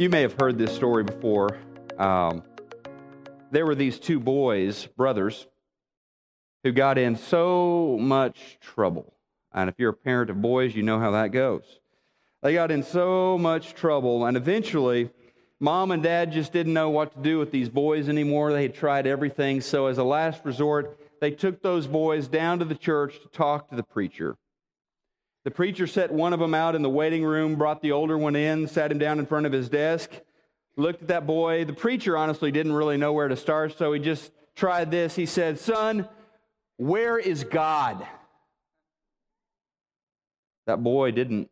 You 0.00 0.08
may 0.08 0.22
have 0.22 0.32
heard 0.40 0.56
this 0.56 0.74
story 0.74 1.04
before. 1.04 1.58
Um, 1.98 2.42
there 3.50 3.66
were 3.66 3.74
these 3.74 3.98
two 3.98 4.18
boys, 4.18 4.86
brothers, 4.86 5.46
who 6.64 6.72
got 6.72 6.96
in 6.96 7.16
so 7.16 7.98
much 8.00 8.56
trouble. 8.62 9.12
And 9.52 9.68
if 9.68 9.74
you're 9.76 9.90
a 9.90 9.92
parent 9.92 10.30
of 10.30 10.40
boys, 10.40 10.74
you 10.74 10.82
know 10.82 10.98
how 10.98 11.10
that 11.10 11.32
goes. 11.32 11.80
They 12.42 12.54
got 12.54 12.70
in 12.70 12.82
so 12.82 13.36
much 13.36 13.74
trouble, 13.74 14.24
and 14.24 14.38
eventually, 14.38 15.10
mom 15.60 15.90
and 15.90 16.02
dad 16.02 16.32
just 16.32 16.50
didn't 16.50 16.72
know 16.72 16.88
what 16.88 17.12
to 17.12 17.20
do 17.20 17.38
with 17.38 17.50
these 17.50 17.68
boys 17.68 18.08
anymore. 18.08 18.54
They 18.54 18.62
had 18.62 18.74
tried 18.74 19.06
everything. 19.06 19.60
So, 19.60 19.84
as 19.84 19.98
a 19.98 20.04
last 20.04 20.46
resort, 20.46 20.98
they 21.20 21.30
took 21.30 21.60
those 21.60 21.86
boys 21.86 22.26
down 22.26 22.60
to 22.60 22.64
the 22.64 22.74
church 22.74 23.20
to 23.20 23.28
talk 23.28 23.68
to 23.68 23.76
the 23.76 23.82
preacher. 23.82 24.38
The 25.44 25.50
preacher 25.50 25.86
set 25.86 26.12
one 26.12 26.32
of 26.32 26.40
them 26.40 26.54
out 26.54 26.74
in 26.74 26.82
the 26.82 26.90
waiting 26.90 27.24
room, 27.24 27.56
brought 27.56 27.80
the 27.80 27.92
older 27.92 28.18
one 28.18 28.36
in, 28.36 28.68
sat 28.68 28.92
him 28.92 28.98
down 28.98 29.18
in 29.18 29.26
front 29.26 29.46
of 29.46 29.52
his 29.52 29.70
desk, 29.70 30.10
looked 30.76 31.02
at 31.02 31.08
that 31.08 31.26
boy. 31.26 31.64
The 31.64 31.72
preacher 31.72 32.16
honestly 32.16 32.50
didn't 32.50 32.72
really 32.72 32.98
know 32.98 33.14
where 33.14 33.28
to 33.28 33.36
start, 33.36 33.76
so 33.78 33.92
he 33.92 34.00
just 34.00 34.32
tried 34.54 34.90
this. 34.90 35.16
He 35.16 35.24
said, 35.24 35.58
Son, 35.58 36.06
where 36.76 37.18
is 37.18 37.44
God? 37.44 38.06
That 40.66 40.82
boy 40.82 41.10
didn't 41.10 41.50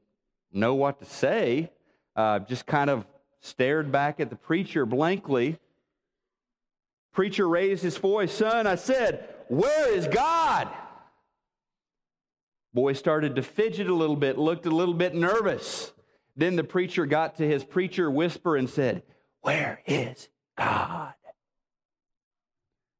know 0.52 0.74
what 0.74 0.98
to 0.98 1.06
say, 1.06 1.70
uh, 2.14 2.40
just 2.40 2.66
kind 2.66 2.90
of 2.90 3.06
stared 3.40 3.90
back 3.90 4.20
at 4.20 4.28
the 4.28 4.36
preacher 4.36 4.84
blankly. 4.84 5.58
Preacher 7.12 7.48
raised 7.48 7.82
his 7.82 7.96
voice, 7.96 8.32
Son, 8.32 8.66
I 8.66 8.74
said, 8.74 9.34
Where 9.48 9.90
is 9.92 10.06
God? 10.08 10.68
Boy 12.78 12.92
started 12.92 13.34
to 13.34 13.42
fidget 13.42 13.88
a 13.88 13.92
little 13.92 14.14
bit, 14.14 14.38
looked 14.38 14.64
a 14.64 14.70
little 14.70 14.94
bit 14.94 15.12
nervous. 15.12 15.92
Then 16.36 16.54
the 16.54 16.62
preacher 16.62 17.06
got 17.06 17.34
to 17.38 17.44
his 17.44 17.64
preacher 17.64 18.08
whisper 18.08 18.54
and 18.54 18.70
said, 18.70 19.02
Where 19.40 19.82
is 19.84 20.28
God? 20.56 21.14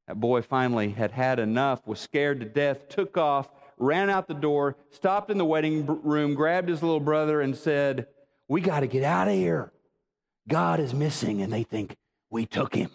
That 0.05 0.19
boy 0.19 0.41
finally 0.41 0.89
had 0.89 1.11
had 1.11 1.39
enough, 1.39 1.87
was 1.87 2.01
scared 2.01 2.41
to 2.41 2.45
death, 2.45 2.89
took 2.89 3.17
off, 3.17 3.47
ran 3.77 4.09
out 4.09 4.27
the 4.27 4.33
door, 4.33 4.75
stopped 4.89 5.31
in 5.31 5.37
the 5.37 5.45
waiting 5.45 5.85
room, 5.85 6.33
grabbed 6.33 6.67
his 6.67 6.83
little 6.83 6.99
brother, 6.99 7.39
and 7.39 7.55
said, 7.55 8.07
We 8.49 8.59
got 8.59 8.81
to 8.81 8.87
get 8.87 9.05
out 9.05 9.29
of 9.29 9.33
here. 9.33 9.71
God 10.49 10.81
is 10.81 10.93
missing, 10.93 11.41
and 11.41 11.53
they 11.53 11.63
think 11.63 11.95
we 12.29 12.45
took 12.45 12.75
him. 12.75 12.89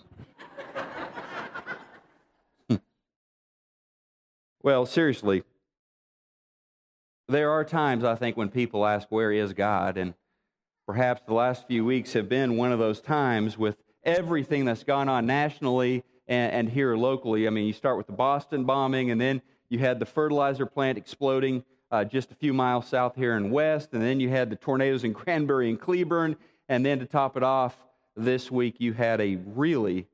well, 4.62 4.84
seriously, 4.84 5.44
there 7.28 7.50
are 7.50 7.64
times, 7.64 8.05
I 8.05 8.14
think, 8.14 8.36
when 8.36 8.48
people 8.48 8.86
ask, 8.86 9.08
Where 9.11 9.33
is 9.33 9.53
God? 9.53 9.97
And 9.97 10.14
perhaps 10.86 11.22
the 11.27 11.34
last 11.34 11.66
few 11.66 11.84
weeks 11.84 12.12
have 12.12 12.28
been 12.28 12.56
one 12.56 12.72
of 12.72 12.78
those 12.78 13.00
times 13.00 13.56
with 13.56 13.77
everything 14.05 14.64
that's 14.64 14.84
gone 14.84 15.08
on 15.08 15.27
nationally 15.27 16.05
and, 16.27 16.53
and 16.53 16.69
here 16.69 16.97
locally. 16.97 17.47
I 17.47 17.50
mean, 17.50 17.66
you 17.66 17.72
start 17.72 17.97
with 17.97 18.06
the 18.06 18.12
Boston 18.12 18.64
bombing, 18.64 19.11
and 19.11 19.20
then 19.20 19.42
you 19.69 19.78
had 19.78 19.98
the 19.98 20.06
fertilizer 20.06 20.66
plant 20.66 20.98
exploding 20.98 21.64
uh, 21.91 22.05
just 22.05 22.31
a 22.33 22.34
few 22.34 22.53
miles 22.53 22.89
south 22.89 23.14
here 23.16 23.36
in 23.36 23.50
West, 23.50 23.91
and 23.92 24.03
then 24.03 24.20
you 24.20 24.28
had 24.28 24.50
the 24.50 24.56
tornadoes 24.56 25.05
in 25.05 25.12
Granbury 25.14 25.69
and 25.69 25.81
Cleburne, 25.81 26.36
and 26.69 26.84
then 26.84 26.98
to 26.98 27.06
top 27.06 27.36
it 27.36 27.42
off, 27.42 27.77
this 28.16 28.50
week 28.50 28.77
you 28.78 28.92
had 28.92 29.20
a 29.20 29.36
really 29.47 30.06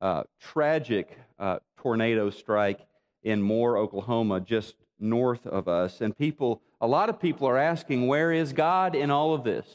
uh, 0.00 0.24
tragic 0.40 1.18
uh, 1.38 1.58
tornado 1.76 2.30
strike 2.30 2.86
in 3.22 3.40
Moore, 3.40 3.78
Oklahoma, 3.78 4.40
just 4.40 4.74
north 4.98 5.46
of 5.46 5.68
us. 5.68 6.00
And 6.00 6.16
people, 6.16 6.62
a 6.80 6.86
lot 6.86 7.08
of 7.08 7.20
people 7.20 7.48
are 7.48 7.58
asking, 7.58 8.06
where 8.06 8.32
is 8.32 8.52
God 8.52 8.94
in 8.94 9.10
all 9.10 9.34
of 9.34 9.44
this? 9.44 9.66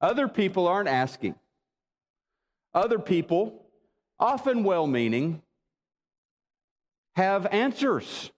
Other 0.00 0.28
people 0.28 0.66
aren't 0.66 0.88
asking. 0.88 1.34
Other 2.72 2.98
people, 2.98 3.66
often 4.18 4.64
well 4.64 4.86
meaning, 4.86 5.42
have 7.16 7.46
answers. 7.46 8.30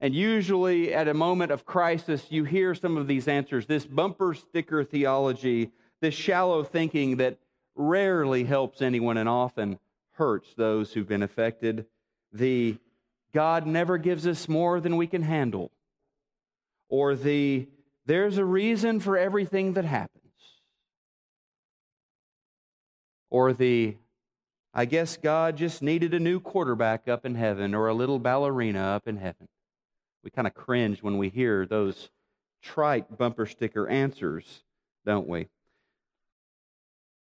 And 0.00 0.14
usually, 0.14 0.94
at 0.94 1.08
a 1.08 1.14
moment 1.14 1.52
of 1.52 1.66
crisis, 1.66 2.26
you 2.30 2.44
hear 2.44 2.74
some 2.74 2.96
of 2.96 3.06
these 3.06 3.28
answers 3.28 3.66
this 3.66 3.86
bumper 3.86 4.34
sticker 4.34 4.82
theology, 4.82 5.70
this 6.00 6.14
shallow 6.14 6.64
thinking 6.64 7.18
that 7.18 7.38
rarely 7.74 8.44
helps 8.44 8.82
anyone 8.82 9.16
and 9.16 9.28
often 9.28 9.78
hurts 10.12 10.52
those 10.54 10.92
who've 10.92 11.08
been 11.08 11.22
affected. 11.22 11.86
The 12.32 12.76
God 13.32 13.66
never 13.66 13.98
gives 13.98 14.26
us 14.26 14.48
more 14.48 14.80
than 14.80 14.96
we 14.96 15.06
can 15.06 15.22
handle, 15.22 15.70
or 16.88 17.14
the 17.14 17.68
there's 18.06 18.38
a 18.38 18.44
reason 18.44 19.00
for 19.00 19.16
everything 19.16 19.74
that 19.74 19.84
happens, 19.84 20.34
or 23.30 23.52
the 23.52 23.96
I 24.72 24.84
guess 24.84 25.16
God 25.16 25.56
just 25.56 25.82
needed 25.82 26.14
a 26.14 26.20
new 26.20 26.38
quarterback 26.38 27.08
up 27.08 27.26
in 27.26 27.34
heaven 27.34 27.74
or 27.74 27.88
a 27.88 27.94
little 27.94 28.18
ballerina 28.18 28.80
up 28.80 29.08
in 29.08 29.16
heaven. 29.16 29.48
We 30.22 30.30
kind 30.30 30.46
of 30.46 30.54
cringe 30.54 31.02
when 31.02 31.18
we 31.18 31.28
hear 31.28 31.66
those 31.66 32.10
trite 32.62 33.18
bumper 33.18 33.46
sticker 33.46 33.88
answers, 33.88 34.62
don't 35.04 35.26
we? 35.26 35.48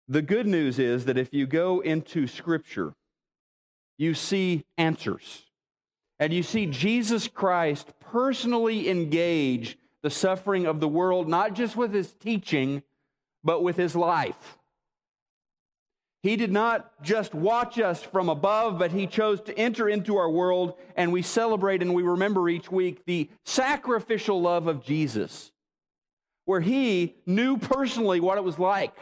The 0.07 0.21
good 0.21 0.45
news 0.45 0.77
is 0.77 1.05
that 1.05 1.17
if 1.17 1.33
you 1.33 1.47
go 1.47 1.79
into 1.79 2.27
Scripture, 2.27 2.93
you 3.97 4.13
see 4.13 4.65
answers. 4.77 5.44
And 6.19 6.33
you 6.33 6.43
see 6.43 6.65
Jesus 6.65 7.27
Christ 7.27 7.91
personally 7.99 8.89
engage 8.89 9.77
the 10.01 10.09
suffering 10.09 10.65
of 10.65 10.79
the 10.79 10.87
world, 10.87 11.27
not 11.27 11.53
just 11.53 11.75
with 11.75 11.93
his 11.93 12.13
teaching, 12.13 12.83
but 13.43 13.63
with 13.63 13.75
his 13.75 13.95
life. 13.95 14.57
He 16.21 16.37
did 16.37 16.51
not 16.51 17.03
just 17.03 17.35
watch 17.35 17.79
us 17.79 18.01
from 18.01 18.29
above, 18.29 18.79
but 18.79 18.91
he 18.91 19.05
chose 19.05 19.41
to 19.41 19.57
enter 19.57 19.87
into 19.87 20.17
our 20.17 20.29
world, 20.29 20.73
and 20.95 21.11
we 21.11 21.21
celebrate 21.21 21.83
and 21.83 21.93
we 21.93 22.01
remember 22.01 22.49
each 22.49 22.71
week 22.71 23.05
the 23.05 23.29
sacrificial 23.43 24.41
love 24.41 24.65
of 24.65 24.83
Jesus, 24.83 25.51
where 26.45 26.61
he 26.61 27.15
knew 27.27 27.57
personally 27.57 28.19
what 28.19 28.39
it 28.39 28.43
was 28.43 28.57
like 28.57 28.97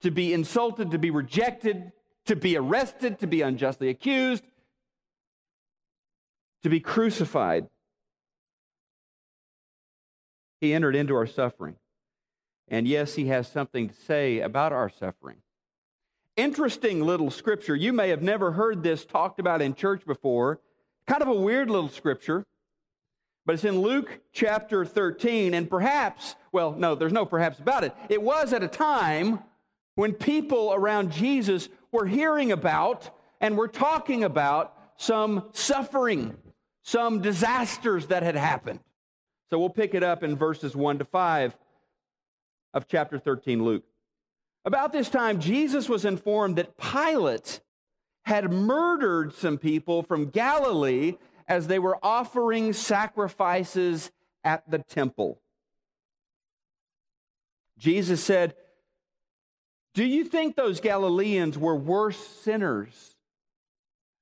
to 0.00 0.10
be 0.10 0.32
insulted, 0.32 0.92
to 0.92 0.98
be 0.98 1.10
rejected, 1.10 1.92
to 2.26 2.36
be 2.36 2.56
arrested, 2.56 3.18
to 3.18 3.26
be 3.26 3.42
unjustly 3.42 3.90
accused, 3.90 4.44
to 6.62 6.68
be 6.68 6.80
crucified. 6.80 7.68
He 10.60 10.74
entered 10.74 10.96
into 10.96 11.14
our 11.14 11.26
suffering. 11.26 11.76
And 12.68 12.86
yes, 12.86 13.14
he 13.14 13.26
has 13.28 13.48
something 13.48 13.88
to 13.88 13.94
say 13.94 14.40
about 14.40 14.72
our 14.72 14.90
suffering. 14.90 15.38
Interesting 16.36 17.04
little 17.04 17.30
scripture. 17.30 17.74
You 17.74 17.92
may 17.92 18.10
have 18.10 18.22
never 18.22 18.52
heard 18.52 18.82
this 18.82 19.04
talked 19.04 19.40
about 19.40 19.62
in 19.62 19.74
church 19.74 20.04
before. 20.06 20.60
Kind 21.06 21.22
of 21.22 21.28
a 21.28 21.34
weird 21.34 21.70
little 21.70 21.88
scripture. 21.88 22.44
But 23.46 23.54
it's 23.54 23.64
in 23.64 23.80
Luke 23.80 24.20
chapter 24.32 24.84
13. 24.84 25.54
And 25.54 25.70
perhaps, 25.70 26.36
well, 26.52 26.72
no, 26.72 26.94
there's 26.94 27.12
no 27.12 27.24
perhaps 27.24 27.58
about 27.58 27.84
it. 27.84 27.94
It 28.08 28.22
was 28.22 28.52
at 28.52 28.62
a 28.62 28.68
time 28.68 29.40
when 29.94 30.12
people 30.12 30.72
around 30.74 31.10
Jesus 31.10 31.68
were 31.90 32.06
hearing 32.06 32.52
about 32.52 33.10
and 33.40 33.56
were 33.56 33.68
talking 33.68 34.22
about 34.22 34.74
some 34.96 35.44
suffering 35.52 36.36
some 36.88 37.20
disasters 37.20 38.06
that 38.06 38.22
had 38.22 38.34
happened. 38.34 38.80
So 39.50 39.58
we'll 39.58 39.68
pick 39.68 39.94
it 39.94 40.02
up 40.02 40.22
in 40.22 40.36
verses 40.36 40.74
1 40.74 41.00
to 41.00 41.04
5 41.04 41.54
of 42.72 42.88
chapter 42.88 43.18
13, 43.18 43.62
Luke. 43.62 43.84
About 44.64 44.92
this 44.92 45.10
time, 45.10 45.38
Jesus 45.38 45.86
was 45.86 46.06
informed 46.06 46.56
that 46.56 46.78
Pilate 46.78 47.60
had 48.22 48.50
murdered 48.50 49.34
some 49.34 49.58
people 49.58 50.02
from 50.02 50.30
Galilee 50.30 51.16
as 51.46 51.66
they 51.66 51.78
were 51.78 51.98
offering 52.02 52.72
sacrifices 52.72 54.10
at 54.42 54.70
the 54.70 54.78
temple. 54.78 55.42
Jesus 57.76 58.24
said, 58.24 58.54
Do 59.92 60.06
you 60.06 60.24
think 60.24 60.56
those 60.56 60.80
Galileans 60.80 61.58
were 61.58 61.76
worse 61.76 62.18
sinners 62.18 63.16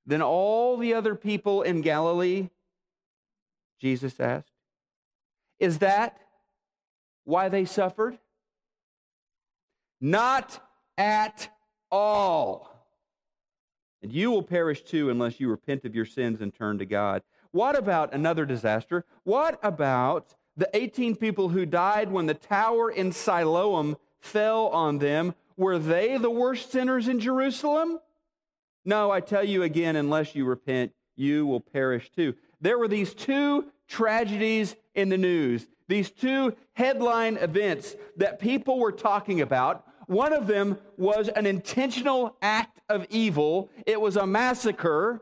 than 0.05 0.21
all 0.21 0.75
the 0.75 0.93
other 0.93 1.15
people 1.15 1.61
in 1.61 1.79
Galilee? 1.79 2.49
Jesus 3.79 4.19
asked. 4.19 4.51
Is 5.59 5.79
that 5.79 6.17
why 7.23 7.49
they 7.49 7.65
suffered? 7.65 8.17
Not 9.99 10.59
at 10.97 11.49
all. 11.91 12.73
And 14.01 14.11
you 14.11 14.31
will 14.31 14.43
perish 14.43 14.83
too 14.83 15.09
unless 15.09 15.39
you 15.39 15.49
repent 15.49 15.85
of 15.85 15.95
your 15.95 16.05
sins 16.05 16.41
and 16.41 16.53
turn 16.53 16.77
to 16.77 16.85
God. 16.85 17.23
What 17.51 17.77
about 17.77 18.13
another 18.13 18.45
disaster? 18.45 19.05
What 19.23 19.59
about 19.63 20.35
the 20.55 20.69
18 20.73 21.15
people 21.15 21.49
who 21.49 21.65
died 21.65 22.11
when 22.11 22.27
the 22.27 22.33
tower 22.33 22.91
in 22.91 23.11
Siloam 23.11 23.97
fell 24.19 24.67
on 24.67 24.99
them? 24.99 25.33
Were 25.55 25.79
they 25.79 26.17
the 26.17 26.29
worst 26.29 26.71
sinners 26.71 27.07
in 27.07 27.19
Jerusalem? 27.19 27.99
No, 28.85 29.09
I 29.11 29.19
tell 29.19 29.43
you 29.43 29.63
again, 29.63 29.95
unless 29.95 30.35
you 30.35 30.45
repent, 30.45 30.93
you 31.15 31.47
will 31.47 31.59
perish 31.59 32.11
too 32.11 32.35
there 32.61 32.77
were 32.77 32.87
these 32.87 33.13
two 33.13 33.65
tragedies 33.87 34.75
in 34.95 35.09
the 35.09 35.17
news 35.17 35.67
these 35.87 36.11
two 36.11 36.55
headline 36.73 37.37
events 37.37 37.95
that 38.17 38.39
people 38.39 38.79
were 38.79 38.91
talking 38.91 39.41
about. 39.41 39.85
One 40.07 40.33
of 40.33 40.47
them 40.47 40.77
was 40.97 41.27
an 41.29 41.45
intentional 41.45 42.35
act 42.41 42.79
of 42.89 43.05
evil, 43.09 43.69
it 43.85 43.99
was 43.99 44.15
a 44.15 44.25
massacre. 44.25 45.21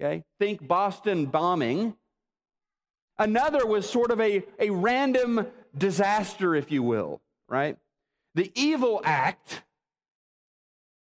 Okay, 0.00 0.24
think 0.40 0.66
Boston 0.66 1.26
bombing. 1.26 1.94
Another 3.16 3.64
was 3.64 3.88
sort 3.88 4.10
of 4.10 4.20
a, 4.20 4.42
a 4.58 4.70
random 4.70 5.46
disaster, 5.76 6.56
if 6.56 6.72
you 6.72 6.82
will, 6.82 7.20
right? 7.48 7.76
The 8.34 8.50
evil 8.56 9.00
act 9.04 9.62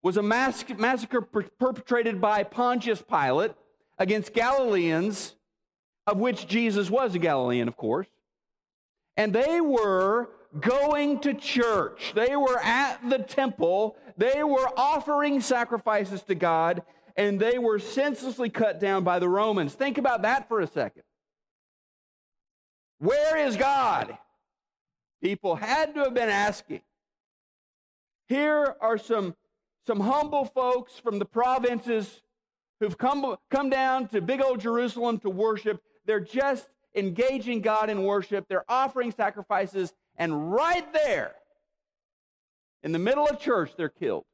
was 0.03 0.17
a 0.17 0.23
massacre 0.23 1.21
perpetrated 1.21 2.21
by 2.21 2.43
Pontius 2.43 3.01
Pilate 3.01 3.53
against 4.01 4.33
Galileans, 4.33 5.37
of 6.07 6.17
which 6.17 6.49
Jesus 6.49 6.91
was 6.91 7.15
a 7.15 7.19
Galilean, 7.19 7.69
of 7.69 7.77
course. 7.77 8.09
And 9.17 9.33
they 9.33 9.61
were 9.61 10.31
going 10.59 11.21
to 11.21 11.35
church, 11.35 12.13
they 12.17 12.35
were 12.35 12.59
at 12.59 13.09
the 13.09 13.19
temple, 13.19 13.97
they 14.17 14.43
were 14.43 14.69
offering 14.77 15.41
sacrifices 15.41 16.23
to 16.25 16.35
God, 16.35 16.83
and 17.17 17.39
they 17.39 17.59
were 17.59 17.79
senselessly 17.79 18.49
cut 18.49 18.81
down 18.81 19.05
by 19.05 19.21
the 19.21 19.29
Romans. 19.29 19.75
Think 19.75 19.99
about 19.99 20.23
that 20.23 20.49
for 20.49 20.61
a 20.61 20.67
second. 20.67 21.03
Where 22.99 23.37
is 23.37 23.57
God? 23.57 24.17
People 25.23 25.55
had 25.55 25.95
to 25.95 26.01
have 26.01 26.15
been 26.15 26.29
asking. 26.31 26.81
Here 28.29 28.75
are 28.81 28.99
some, 28.99 29.37
some 29.87 30.01
humble 30.01 30.47
folks 30.47 30.99
from 30.99 31.19
the 31.19 31.25
provinces 31.25 32.23
who've 32.81 32.97
come, 32.97 33.37
come 33.51 33.71
down 33.71 34.09
to 34.09 34.21
big 34.21 34.43
old 34.43 34.61
Jerusalem 34.61 35.19
to 35.21 35.31
worship. 35.31 35.83
They're 36.07 36.19
just 36.19 36.69
engaging 36.95 37.61
God 37.61 37.91
in 37.91 38.03
worship. 38.03 38.47
They're 38.49 38.69
offering 38.69 39.13
sacrifices. 39.13 39.93
And 40.17 40.53
right 40.53 40.91
there, 40.93 41.35
in 42.83 42.93
the 42.93 42.99
middle 42.99 43.27
of 43.27 43.39
church, 43.39 43.73
they're 43.77 43.91
killed. 43.91 44.25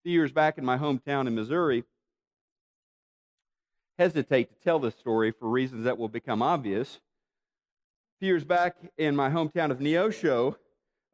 A 0.00 0.08
few 0.08 0.12
years 0.12 0.32
back 0.32 0.58
in 0.58 0.64
my 0.64 0.76
hometown 0.76 1.26
in 1.26 1.34
Missouri, 1.34 1.84
hesitate 3.98 4.50
to 4.50 4.56
tell 4.64 4.80
this 4.80 4.96
story 4.96 5.30
for 5.30 5.48
reasons 5.48 5.84
that 5.84 5.96
will 5.96 6.08
become 6.08 6.42
obvious. 6.42 6.96
A 6.96 8.18
few 8.20 8.28
years 8.28 8.44
back 8.44 8.76
in 8.98 9.14
my 9.14 9.30
hometown 9.30 9.70
of 9.70 9.78
Neosho, 9.78 10.56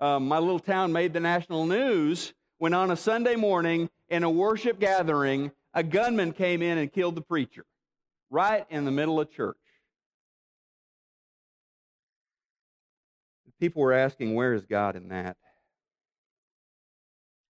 um, 0.01 0.27
my 0.27 0.39
little 0.39 0.59
town 0.59 0.93
made 0.93 1.12
the 1.12 1.21
national 1.21 1.67
news 1.67 2.33
when 2.61 2.75
on 2.75 2.91
a 2.91 2.97
Sunday 2.97 3.37
morning 3.37 3.89
in 4.11 4.23
a 4.23 4.29
worship 4.29 4.79
gathering, 4.79 5.51
a 5.73 5.83
gunman 5.83 6.31
came 6.31 6.61
in 6.61 6.77
and 6.77 6.93
killed 6.93 7.15
the 7.15 7.23
preacher 7.23 7.65
right 8.29 8.67
in 8.69 8.85
the 8.85 8.91
middle 8.91 9.19
of 9.19 9.33
church. 9.33 9.57
People 13.59 13.81
were 13.81 13.95
asking, 13.95 14.35
Where 14.35 14.53
is 14.53 14.67
God 14.67 14.95
in 14.95 15.09
that? 15.09 15.39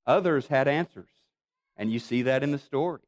Others 0.06 0.46
had 0.46 0.68
answers, 0.68 1.10
and 1.76 1.92
you 1.92 1.98
see 1.98 2.22
that 2.22 2.44
in 2.44 2.52
the 2.52 2.58
story. 2.58 3.02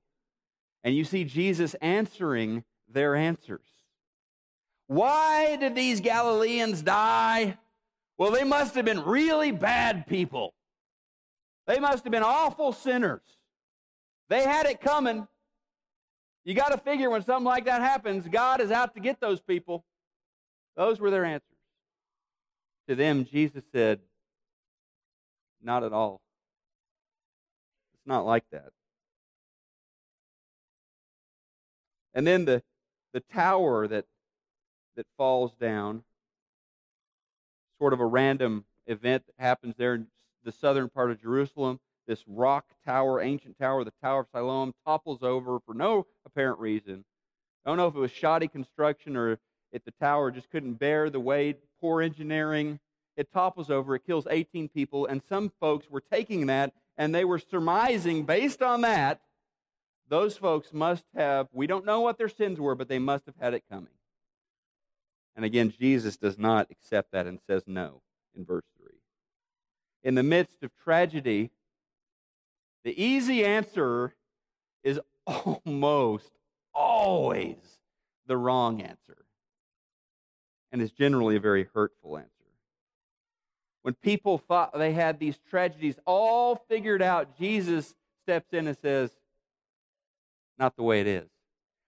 And 0.83 0.97
you 0.97 1.05
see 1.05 1.23
Jesus 1.23 1.75
answering 1.75 2.65
their 2.89 3.15
answers. 3.15 3.67
Why 4.89 5.55
did 5.55 5.77
these 5.77 6.01
Galileans 6.01 6.83
die? 6.83 7.59
Well, 8.19 8.33
they 8.33 8.45
must 8.45 8.75
have 8.75 8.85
been 8.85 9.05
really 9.05 9.53
bad 9.53 10.09
people. 10.09 10.55
They 11.67 11.79
must 11.79 12.05
have 12.05 12.11
been 12.11 12.23
awful 12.23 12.73
sinners. 12.73 13.23
They 14.29 14.43
had 14.43 14.67
it 14.67 14.81
coming. 14.81 15.27
You 16.45 16.55
got 16.55 16.71
to 16.71 16.79
figure 16.79 17.11
when 17.11 17.23
something 17.23 17.45
like 17.45 17.67
that 17.67 17.83
happens, 17.83 18.27
God 18.27 18.61
is 18.61 18.71
out 18.71 18.95
to 18.95 19.01
get 19.01 19.21
those 19.21 19.41
people. 19.41 19.85
Those 20.77 20.99
were 20.99 21.11
their 21.11 21.25
answers. 21.25 21.49
To 22.89 22.95
them, 22.95 23.25
Jesus 23.25 23.63
said, 23.73 24.01
Not 25.63 25.85
at 25.85 25.93
all. 25.93 26.21
It's 27.95 28.07
not 28.07 28.27
like 28.27 28.45
that. 28.51 28.71
And 32.15 32.27
then 32.27 32.45
the, 32.45 32.63
the 33.13 33.21
tower 33.21 33.87
that, 33.87 34.05
that 34.97 35.07
falls 35.17 35.53
down, 35.61 36.03
sort 37.79 37.93
of 37.93 38.01
a 38.01 38.07
random 38.07 38.65
event 38.87 39.25
that 39.27 39.43
happens 39.43 39.77
there 39.79 39.95
in 39.95 40.07
the 40.45 40.53
southern 40.53 40.89
part 40.89 41.11
of 41.11 41.21
Jerusalem. 41.21 41.81
This 42.07 42.25
rock 42.27 42.67
tower, 42.85 43.21
ancient 43.21 43.59
tower, 43.59 43.85
the 43.85 43.93
Tower 44.03 44.21
of 44.21 44.27
Siloam, 44.33 44.75
topples 44.85 45.23
over 45.23 45.61
for 45.61 45.75
no 45.75 46.07
apparent 46.27 46.59
reason. 46.59 47.05
I 47.65 47.71
don't 47.71 47.77
know 47.77 47.87
if 47.87 47.95
it 47.95 48.01
was 48.01 48.11
shoddy 48.11 48.49
construction 48.49 49.17
or 49.17 49.39
if 49.71 49.85
the 49.85 49.93
tower 49.93 50.31
just 50.31 50.51
couldn't 50.51 50.75
bear 50.75 51.11
the 51.11 51.21
weight, 51.21 51.59
poor 51.81 52.03
engineering. 52.03 52.81
It 53.17 53.33
topples 53.33 53.71
over, 53.71 53.95
it 53.95 54.07
kills 54.07 54.27
18 54.29 54.69
people, 54.69 55.07
and 55.07 55.23
some 55.29 55.53
folks 55.61 55.89
were 55.89 56.01
taking 56.01 56.47
that 56.47 56.73
and 56.97 57.15
they 57.15 57.25
were 57.25 57.39
surmising 57.39 58.25
based 58.25 58.63
on 58.63 58.83
that 58.83 59.21
those 60.13 60.37
folks 60.37 60.75
must 60.75 61.05
have, 61.17 61.49
we 61.53 61.67
don't 61.67 61.87
know 61.87 62.03
what 62.03 62.19
their 62.19 62.29
sins 62.29 62.61
were, 62.61 62.75
but 62.75 62.87
they 62.87 62.99
must 62.99 63.25
have 63.25 63.35
had 63.41 63.55
it 63.55 63.63
coming. 63.71 63.95
And 65.35 65.43
again, 65.43 65.73
Jesus 65.81 66.19
does 66.19 66.39
not 66.39 66.71
accept 66.71 67.13
that 67.13 67.27
and 67.27 67.39
says 67.47 67.63
no 67.67 68.03
in 68.37 68.45
verse 68.45 68.67
3. 68.72 68.72
In 70.05 70.15
the 70.15 70.23
midst 70.23 70.63
of 70.63 70.71
tragedy, 70.83 71.51
the 72.85 73.03
easy 73.03 73.45
answer 73.45 74.15
is 74.83 74.99
almost 75.27 76.31
always 76.75 77.57
the 78.27 78.37
wrong 78.37 78.81
answer, 78.81 79.25
and 80.73 80.83
is 80.83 80.91
generally 80.91 81.37
a 81.37 81.41
very 81.41 81.69
hurtful 81.75 82.17
answer. 82.17 82.29
When 83.83 83.95
people 83.95 84.39
thought 84.39 84.77
they 84.77 84.93
had 84.93 85.19
these 85.19 85.39
tragedies 85.51 85.97
all 86.07 86.57
figured 86.69 87.03
out, 87.03 87.39
Jesus 87.39 87.95
steps 88.23 88.53
in 88.53 88.67
and 88.67 88.77
says, 88.79 89.11
not 90.59 90.77
the 90.77 90.83
way 90.83 91.01
it 91.01 91.07
is. 91.07 91.29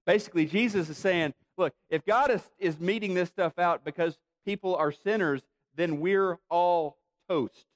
Basically, 0.06 0.46
Jesus 0.46 0.88
is 0.88 0.98
saying, 0.98 1.34
look, 1.56 1.72
if 1.88 2.04
God 2.04 2.30
is, 2.30 2.42
is 2.58 2.78
meting 2.78 3.14
this 3.14 3.28
stuff 3.28 3.58
out 3.58 3.84
because 3.84 4.18
people 4.44 4.74
are 4.76 4.92
sinners, 4.92 5.42
then 5.76 6.00
we're 6.00 6.38
all 6.50 6.98
toast. 7.28 7.66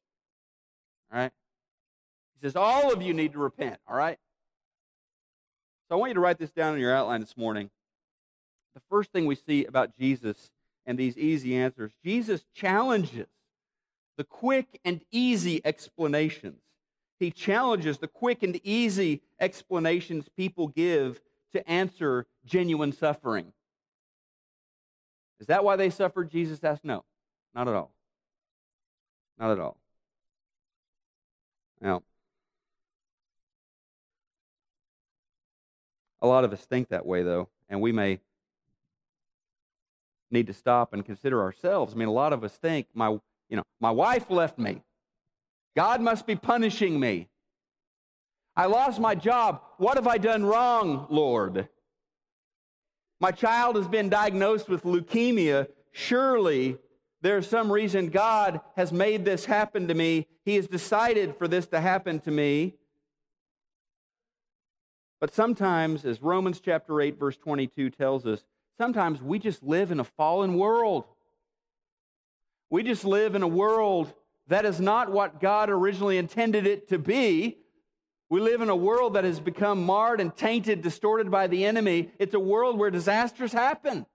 All 1.12 1.18
right? 1.18 1.32
He 2.34 2.46
says, 2.46 2.56
all 2.56 2.92
of 2.92 3.02
you 3.02 3.14
need 3.14 3.32
to 3.32 3.38
repent. 3.38 3.78
All 3.88 3.96
right? 3.96 4.18
So 5.88 5.96
I 5.96 5.98
want 5.98 6.10
you 6.10 6.14
to 6.14 6.20
write 6.20 6.38
this 6.38 6.50
down 6.50 6.74
in 6.74 6.80
your 6.80 6.94
outline 6.94 7.20
this 7.20 7.36
morning. 7.36 7.70
The 8.74 8.82
first 8.90 9.10
thing 9.10 9.26
we 9.26 9.34
see 9.34 9.64
about 9.64 9.96
Jesus 9.98 10.50
and 10.86 10.98
these 10.98 11.18
easy 11.18 11.56
answers 11.56 11.92
Jesus 12.04 12.44
challenges 12.54 13.26
the 14.16 14.24
quick 14.24 14.80
and 14.84 15.00
easy 15.10 15.60
explanations 15.64 16.60
he 17.18 17.30
challenges 17.30 17.98
the 17.98 18.08
quick 18.08 18.42
and 18.42 18.60
easy 18.62 19.22
explanations 19.40 20.28
people 20.36 20.68
give 20.68 21.20
to 21.52 21.68
answer 21.68 22.26
genuine 22.44 22.92
suffering. 22.92 23.52
Is 25.40 25.48
that 25.48 25.64
why 25.64 25.76
they 25.76 25.90
suffered? 25.90 26.30
Jesus 26.30 26.62
asked, 26.62 26.84
no, 26.84 27.04
not 27.54 27.68
at 27.68 27.74
all. 27.74 27.92
Not 29.38 29.52
at 29.52 29.60
all. 29.60 29.76
Now, 31.80 32.02
a 36.20 36.26
lot 36.26 36.44
of 36.44 36.52
us 36.52 36.64
think 36.64 36.88
that 36.88 37.06
way, 37.06 37.22
though, 37.22 37.48
and 37.68 37.80
we 37.80 37.92
may 37.92 38.20
need 40.30 40.46
to 40.48 40.54
stop 40.54 40.92
and 40.92 41.04
consider 41.04 41.40
ourselves. 41.42 41.94
I 41.94 41.96
mean, 41.96 42.08
a 42.08 42.12
lot 42.12 42.32
of 42.32 42.44
us 42.44 42.52
think, 42.52 42.86
my, 42.94 43.08
you 43.08 43.56
know, 43.56 43.62
my 43.80 43.90
wife 43.90 44.30
left 44.30 44.58
me. 44.58 44.82
God 45.76 46.00
must 46.00 46.26
be 46.26 46.36
punishing 46.36 46.98
me. 46.98 47.28
I 48.56 48.66
lost 48.66 48.98
my 48.98 49.14
job. 49.14 49.62
What 49.76 49.96
have 49.96 50.08
I 50.08 50.18
done 50.18 50.44
wrong, 50.44 51.06
Lord? 51.08 51.68
My 53.20 53.30
child 53.30 53.76
has 53.76 53.86
been 53.86 54.08
diagnosed 54.08 54.68
with 54.68 54.82
leukemia. 54.82 55.68
Surely 55.92 56.78
there's 57.20 57.48
some 57.48 57.72
reason 57.72 58.10
God 58.10 58.60
has 58.76 58.92
made 58.92 59.24
this 59.24 59.44
happen 59.44 59.88
to 59.88 59.94
me. 59.94 60.26
He 60.44 60.56
has 60.56 60.68
decided 60.68 61.36
for 61.36 61.48
this 61.48 61.66
to 61.68 61.80
happen 61.80 62.20
to 62.20 62.30
me. 62.30 62.74
But 65.20 65.34
sometimes, 65.34 66.04
as 66.04 66.22
Romans 66.22 66.60
chapter 66.60 67.00
8, 67.00 67.18
verse 67.18 67.36
22 67.36 67.90
tells 67.90 68.24
us, 68.24 68.44
sometimes 68.78 69.20
we 69.20 69.40
just 69.40 69.64
live 69.64 69.90
in 69.90 69.98
a 69.98 70.04
fallen 70.04 70.54
world. 70.54 71.04
We 72.70 72.84
just 72.84 73.04
live 73.04 73.34
in 73.34 73.42
a 73.42 73.48
world 73.48 74.12
that 74.46 74.64
is 74.64 74.80
not 74.80 75.10
what 75.10 75.40
God 75.40 75.70
originally 75.70 76.18
intended 76.18 76.66
it 76.66 76.88
to 76.88 76.98
be. 76.98 77.58
We 78.30 78.40
live 78.40 78.60
in 78.60 78.68
a 78.68 78.76
world 78.76 79.14
that 79.14 79.24
has 79.24 79.40
become 79.40 79.84
marred 79.84 80.20
and 80.20 80.36
tainted, 80.36 80.82
distorted 80.82 81.30
by 81.30 81.48
the 81.48 81.64
enemy. 81.64 82.10
It's 82.18 82.34
a 82.34 82.40
world 82.40 82.78
where 82.78 82.90
disasters 82.90 83.52
happen. 83.52 84.06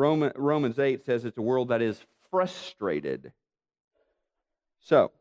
Romans 0.00 0.78
8 0.78 1.04
says 1.04 1.24
it's 1.24 1.38
a 1.38 1.42
world 1.42 1.68
that 1.68 1.82
is 1.82 2.02
frustrated. 2.30 3.32
So, 4.80 5.12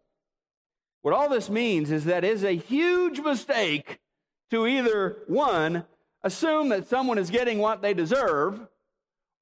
what 1.01 1.13
all 1.13 1.29
this 1.29 1.50
means 1.50 1.91
is 1.91 2.05
that 2.05 2.24
it 2.24 2.31
is 2.31 2.43
a 2.43 2.55
huge 2.55 3.19
mistake 3.19 4.00
to 4.51 4.65
either, 4.65 5.17
one, 5.27 5.86
assume 6.24 6.69
that 6.69 6.88
someone 6.88 7.17
is 7.17 7.29
getting 7.29 7.59
what 7.59 7.81
they 7.81 7.93
deserve, 7.93 8.67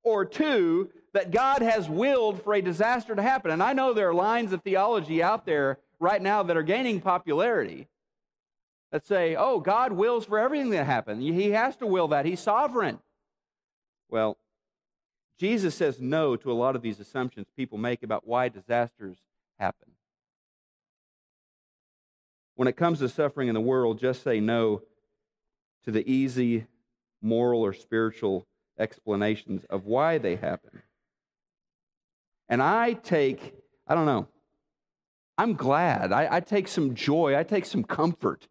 or 0.03 0.25
two 0.25 0.89
that 1.13 1.31
God 1.31 1.61
has 1.61 1.89
willed 1.89 2.43
for 2.43 2.53
a 2.53 2.61
disaster 2.61 3.15
to 3.15 3.21
happen. 3.21 3.51
And 3.51 3.63
I 3.63 3.73
know 3.73 3.93
there 3.93 4.09
are 4.09 4.13
lines 4.13 4.53
of 4.53 4.61
theology 4.61 5.23
out 5.23 5.45
there 5.45 5.79
right 5.99 6.21
now 6.21 6.43
that 6.43 6.57
are 6.57 6.63
gaining 6.63 7.01
popularity 7.01 7.87
that 8.91 9.05
say, 9.05 9.35
oh, 9.35 9.59
God 9.59 9.93
wills 9.93 10.25
for 10.25 10.39
everything 10.39 10.69
that 10.71 10.85
happens. 10.85 11.21
He 11.21 11.51
has 11.51 11.75
to 11.77 11.87
will 11.87 12.09
that. 12.09 12.25
He's 12.25 12.39
sovereign. 12.39 12.99
Well, 14.09 14.37
Jesus 15.37 15.75
says 15.75 15.99
no 15.99 16.35
to 16.35 16.51
a 16.51 16.53
lot 16.53 16.75
of 16.75 16.81
these 16.81 16.99
assumptions 16.99 17.47
people 17.55 17.77
make 17.77 18.03
about 18.03 18.27
why 18.27 18.49
disasters 18.49 19.17
happen. 19.59 19.91
When 22.55 22.67
it 22.67 22.75
comes 22.75 22.99
to 22.99 23.09
suffering 23.09 23.47
in 23.47 23.53
the 23.53 23.61
world, 23.61 23.99
just 23.99 24.23
say 24.23 24.39
no 24.39 24.81
to 25.85 25.91
the 25.91 26.09
easy 26.09 26.65
moral 27.21 27.61
or 27.61 27.73
spiritual 27.73 28.47
explanations 28.79 29.63
of 29.69 29.85
why 29.85 30.17
they 30.17 30.35
happen. 30.35 30.81
And 32.49 32.61
I 32.61 32.93
take, 32.93 33.53
I 33.87 33.93
don't 33.93 34.05
know, 34.05 34.27
I'm 35.37 35.53
glad. 35.53 36.11
I, 36.11 36.37
I, 36.37 36.39
take 36.39 36.67
some 36.67 36.95
joy, 36.95 37.37
I 37.37 37.43
take 37.43 37.65
some 37.65 37.83
comfort 37.83 38.47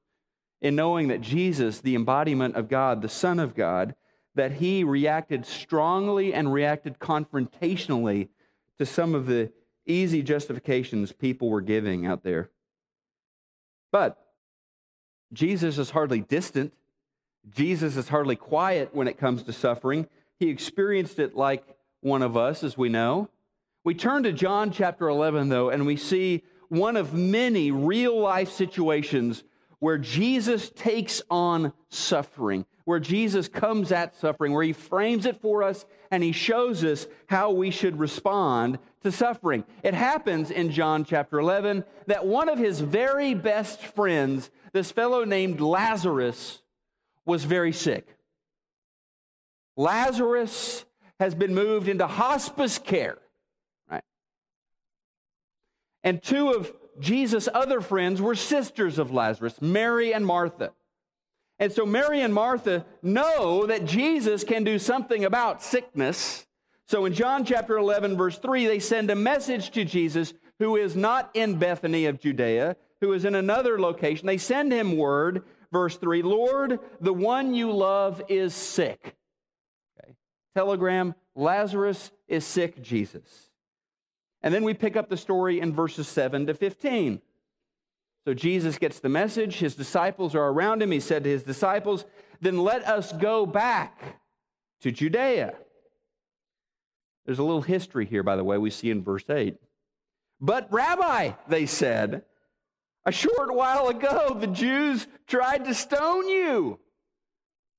in 0.61 0.77
knowing 0.77 1.09
that 1.09 1.21
Jesus, 1.21 1.81
the 1.81 1.97
embodiment 1.97 2.55
of 2.55 2.69
God, 2.69 3.03
the 3.03 3.09
Son 3.09 3.41
of 3.41 3.55
God, 3.55 3.95
that 4.37 4.53
he 4.53 4.85
reacted 4.85 5.45
strongly 5.45 6.33
and 6.33 6.53
reacted 6.53 6.99
confrontationally 6.99 8.29
to 8.79 8.87
some 8.87 9.15
of 9.15 9.27
the 9.27 9.51
easy 9.87 10.23
justifications 10.23 11.13
people 11.13 11.49
were 11.49 11.61
giving 11.61 12.07
out 12.07 12.23
there. 12.23 12.51
But 13.91 14.19
Jesus 15.33 15.79
is 15.79 15.91
hardly 15.91 16.21
distant. 16.21 16.73
Jesus 17.49 17.97
is 17.97 18.09
hardly 18.09 18.37
quiet 18.37 18.95
when 18.95 19.09
it 19.09 19.19
comes 19.19 19.43
to 19.45 19.53
suffering. 19.53 20.07
He 20.39 20.49
experienced 20.49 21.19
it 21.19 21.35
like 21.35 21.65
one 22.01 22.23
of 22.23 22.37
us, 22.37 22.63
as 22.63 22.77
we 22.77 22.89
know. 22.89 23.29
We 23.85 23.95
turn 23.95 24.25
to 24.25 24.33
John 24.33 24.71
chapter 24.71 25.09
11, 25.09 25.49
though, 25.49 25.71
and 25.71 25.87
we 25.87 25.97
see 25.97 26.43
one 26.69 26.97
of 26.97 27.15
many 27.15 27.71
real 27.71 28.19
life 28.19 28.51
situations 28.51 29.45
where 29.79 29.99
Jesus 29.99 30.71
takes 30.71 31.23
on 31.31 31.73
suffering, 31.89 32.67
where 32.87 33.01
Jesus 33.01 33.49
comes 33.49 33.91
at 33.91 34.15
suffering, 34.15 34.53
where 34.53 34.63
he 34.63 34.73
frames 34.73 35.27
it 35.27 35.41
for 35.43 35.65
us 35.65 35.85
and 36.13 36.23
he 36.23 36.31
shows 36.31 36.85
us 36.85 37.09
how 37.27 37.51
we 37.51 37.73
should 37.73 37.99
respond 37.99 38.79
to 39.03 39.11
suffering. 39.11 39.65
It 39.83 39.93
happens 39.93 40.53
in 40.53 40.71
John 40.71 41.05
chapter 41.05 41.41
11 41.41 41.85
that 42.07 42.25
one 42.25 42.49
of 42.49 42.61
his 42.61 42.81
very 42.81 43.35
best 43.35 43.81
friends, 43.81 44.51
this 44.73 44.93
fellow 44.93 45.25
named 45.25 45.61
Lazarus, 45.61 46.63
was 47.25 47.43
very 47.43 47.73
sick. 47.73 48.07
Lazarus 49.77 50.85
has 51.19 51.35
been 51.35 51.57
moved 51.57 51.89
into 51.89 52.07
hospice 52.07 52.79
care, 52.79 53.19
right? 53.91 54.05
And 56.05 56.23
two 56.23 56.51
of 56.51 56.73
Jesus' 57.01 57.49
other 57.53 57.81
friends 57.81 58.23
were 58.23 58.37
sisters 58.37 59.01
of 59.01 59.11
Lazarus, 59.11 59.61
Mary 59.61 60.15
and 60.15 60.25
Martha. 60.25 60.71
And 61.59 61.73
so 61.73 61.87
Mary 61.87 62.21
and 62.21 62.35
Martha 62.35 62.85
know 63.03 63.67
that 63.67 63.87
Jesus 63.87 64.45
can 64.45 64.65
do 64.65 64.79
something 64.79 65.25
about 65.25 65.63
sickness. 65.63 66.47
So 66.87 67.05
in 67.07 67.15
John 67.15 67.45
chapter 67.45 67.79
11, 67.79 68.17
verse 68.17 68.39
3, 68.39 68.67
they 68.67 68.79
send 68.79 69.11
a 69.11 69.17
message 69.17 69.71
to 69.71 69.85
Jesus 69.85 70.35
who 70.59 70.77
is 70.77 70.95
not 70.97 71.31
in 71.35 71.59
Bethany 71.59 72.07
of 72.07 72.21
Judea, 72.21 72.77
who 73.01 73.13
is 73.13 73.25
in 73.25 73.35
another 73.35 73.81
location. 73.81 74.27
They 74.27 74.39
send 74.39 74.73
him 74.73 74.97
word, 74.97 75.45
verse 75.73 75.97
3 75.97 76.23
Lord, 76.23 76.79
the 77.01 77.13
one 77.13 77.55
you 77.55 77.73
love 77.73 78.23
is 78.29 78.55
sick. 78.55 79.17
Okay. 79.99 80.15
Telegram 80.55 81.15
Lazarus 81.35 82.11
is 82.29 82.45
sick, 82.45 82.83
Jesus. 82.83 83.51
And 84.43 84.55
then 84.55 84.65
we 84.65 84.75
pick 84.75 84.97
up 84.97 85.09
the 85.09 85.17
story 85.17 85.61
in 85.61 85.73
verses 85.73 86.09
7 86.09 86.47
to 86.47 86.55
15. 86.55 87.21
So 88.27 88.35
Jesus 88.35 88.77
gets 88.77 88.99
the 88.99 89.09
message. 89.09 89.61
His 89.61 89.77
disciples 89.77 90.35
are 90.35 90.49
around 90.49 90.83
him. 90.83 90.91
He 90.91 90.99
said 90.99 91.23
to 91.23 91.31
his 91.31 91.45
disciples, 91.45 92.05
Then 92.41 92.59
let 92.59 92.85
us 92.85 93.13
go 93.13 93.47
back 93.47 94.19
to 94.81 94.91
Judea. 94.91 95.55
There's 97.25 97.39
a 97.39 97.45
little 97.45 97.63
history 97.63 98.05
here, 98.05 98.25
by 98.25 98.35
the 98.35 98.43
way, 98.43 98.59
we 98.59 98.71
see 98.71 98.91
in 98.91 99.05
verse 99.05 99.31
8. 99.31 99.57
But, 100.41 100.67
Rabbi, 100.73 101.33
they 101.49 101.67
said, 101.67 102.23
a 103.05 103.13
short 103.13 103.55
while 103.55 103.87
ago 103.87 104.37
the 104.39 104.49
Jews 104.49 105.07
tried 105.29 105.65
to 105.67 105.75
stone 105.75 106.29
you, 106.29 106.81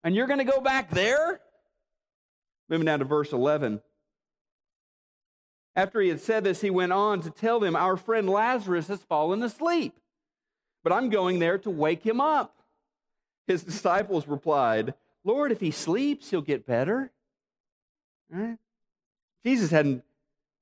and 0.05 0.15
you're 0.15 0.27
going 0.27 0.39
to 0.39 0.45
go 0.45 0.61
back 0.61 0.89
there? 0.91 1.41
Moving 2.69 2.85
down 2.85 2.99
to 2.99 3.05
verse 3.05 3.33
11. 3.33 3.81
After 5.75 5.99
he 5.99 6.07
had 6.07 6.21
said 6.21 6.45
this, 6.45 6.61
he 6.61 6.69
went 6.69 6.93
on 6.93 7.19
to 7.21 7.29
tell 7.29 7.59
them, 7.59 7.75
Our 7.75 7.97
friend 7.97 8.29
Lazarus 8.29 8.87
has 8.87 9.03
fallen 9.03 9.43
asleep, 9.43 9.93
but 10.87 10.95
I'm 10.95 11.09
going 11.09 11.39
there 11.39 11.57
to 11.57 11.69
wake 11.69 12.01
him 12.01 12.21
up. 12.21 12.59
His 13.45 13.61
disciples 13.61 14.25
replied, 14.25 14.93
Lord, 15.25 15.51
if 15.51 15.59
he 15.59 15.69
sleeps, 15.69 16.29
he'll 16.29 16.39
get 16.39 16.65
better. 16.65 17.11
Right? 18.29 18.57
Jesus 19.43 19.69
hadn't. 19.69 20.05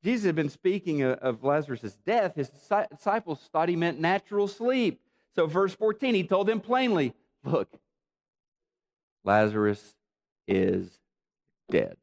Jesus 0.04 0.26
had 0.26 0.34
been 0.34 0.50
speaking 0.50 1.04
of 1.04 1.44
Lazarus' 1.44 1.96
death. 2.08 2.34
His 2.34 2.50
disciples 2.50 3.40
thought 3.54 3.70
he 3.70 3.76
meant 3.76 4.00
natural 4.00 4.48
sleep. 4.48 5.00
So, 5.36 5.46
verse 5.46 5.76
14, 5.76 6.16
he 6.16 6.24
told 6.24 6.48
them 6.48 6.60
plainly, 6.60 7.14
Look, 7.44 7.70
Lazarus 9.24 9.94
is 10.48 11.02
dead. 11.70 11.98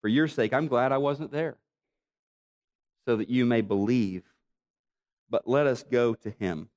For 0.00 0.08
your 0.08 0.26
sake, 0.26 0.52
I'm 0.52 0.66
glad 0.66 0.90
I 0.90 0.98
wasn't 0.98 1.30
there, 1.30 1.58
so 3.06 3.14
that 3.14 3.30
you 3.30 3.46
may 3.46 3.60
believe. 3.60 4.24
But 5.30 5.48
let 5.48 5.66
us 5.66 5.84
go 5.84 6.14
to 6.14 6.30
him. 6.30 6.68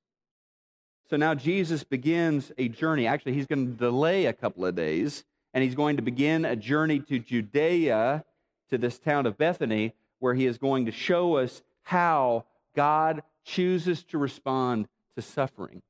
So 1.10 1.16
now 1.16 1.34
Jesus 1.34 1.84
begins 1.84 2.52
a 2.56 2.68
journey. 2.68 3.06
Actually, 3.06 3.34
he's 3.34 3.46
going 3.46 3.66
to 3.66 3.72
delay 3.72 4.26
a 4.26 4.32
couple 4.32 4.64
of 4.64 4.74
days, 4.74 5.24
and 5.52 5.62
he's 5.62 5.74
going 5.74 5.96
to 5.96 6.02
begin 6.02 6.44
a 6.44 6.56
journey 6.56 7.00
to 7.00 7.18
Judea, 7.18 8.24
to 8.70 8.78
this 8.78 8.98
town 8.98 9.26
of 9.26 9.36
Bethany, 9.36 9.92
where 10.18 10.34
he 10.34 10.46
is 10.46 10.56
going 10.56 10.86
to 10.86 10.92
show 10.92 11.36
us 11.36 11.62
how 11.82 12.44
God 12.74 13.22
chooses 13.44 14.02
to 14.04 14.18
respond 14.18 14.88
to 15.16 15.22
suffering 15.22 15.82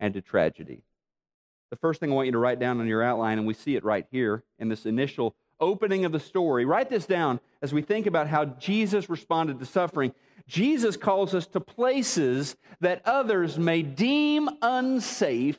and 0.00 0.14
to 0.14 0.22
tragedy. 0.22 0.82
The 1.70 1.76
first 1.76 2.00
thing 2.00 2.10
I 2.10 2.14
want 2.14 2.26
you 2.26 2.32
to 2.32 2.38
write 2.38 2.58
down 2.58 2.80
on 2.80 2.86
your 2.86 3.02
outline, 3.02 3.38
and 3.38 3.46
we 3.46 3.54
see 3.54 3.76
it 3.76 3.84
right 3.84 4.06
here 4.10 4.42
in 4.58 4.68
this 4.68 4.86
initial 4.86 5.34
opening 5.60 6.04
of 6.04 6.12
the 6.12 6.20
story, 6.20 6.64
write 6.64 6.90
this 6.90 7.06
down 7.06 7.40
as 7.62 7.72
we 7.72 7.82
think 7.82 8.06
about 8.06 8.26
how 8.26 8.44
Jesus 8.44 9.08
responded 9.08 9.60
to 9.60 9.66
suffering. 9.66 10.12
Jesus 10.46 10.96
calls 10.96 11.34
us 11.34 11.46
to 11.48 11.60
places 11.60 12.56
that 12.80 13.02
others 13.04 13.58
may 13.58 13.82
deem 13.82 14.48
unsafe 14.60 15.58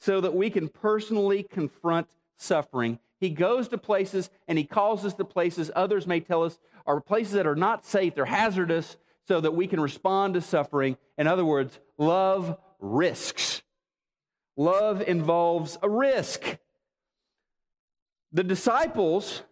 so 0.00 0.20
that 0.20 0.34
we 0.34 0.50
can 0.50 0.68
personally 0.68 1.42
confront 1.42 2.08
suffering. 2.36 2.98
He 3.20 3.30
goes 3.30 3.68
to 3.68 3.78
places 3.78 4.30
and 4.48 4.58
he 4.58 4.64
calls 4.64 5.04
us 5.04 5.14
to 5.14 5.24
places 5.24 5.70
others 5.76 6.06
may 6.06 6.20
tell 6.20 6.42
us 6.42 6.58
are 6.86 7.00
places 7.00 7.34
that 7.34 7.46
are 7.46 7.54
not 7.54 7.84
safe, 7.84 8.16
they're 8.16 8.24
hazardous, 8.24 8.96
so 9.28 9.40
that 9.40 9.54
we 9.54 9.68
can 9.68 9.80
respond 9.80 10.34
to 10.34 10.40
suffering. 10.40 10.96
In 11.16 11.28
other 11.28 11.44
words, 11.44 11.78
love 11.98 12.58
risks. 12.80 13.62
Love 14.56 15.00
involves 15.00 15.78
a 15.82 15.88
risk. 15.88 16.58
The 18.32 18.42
disciples 18.42 19.42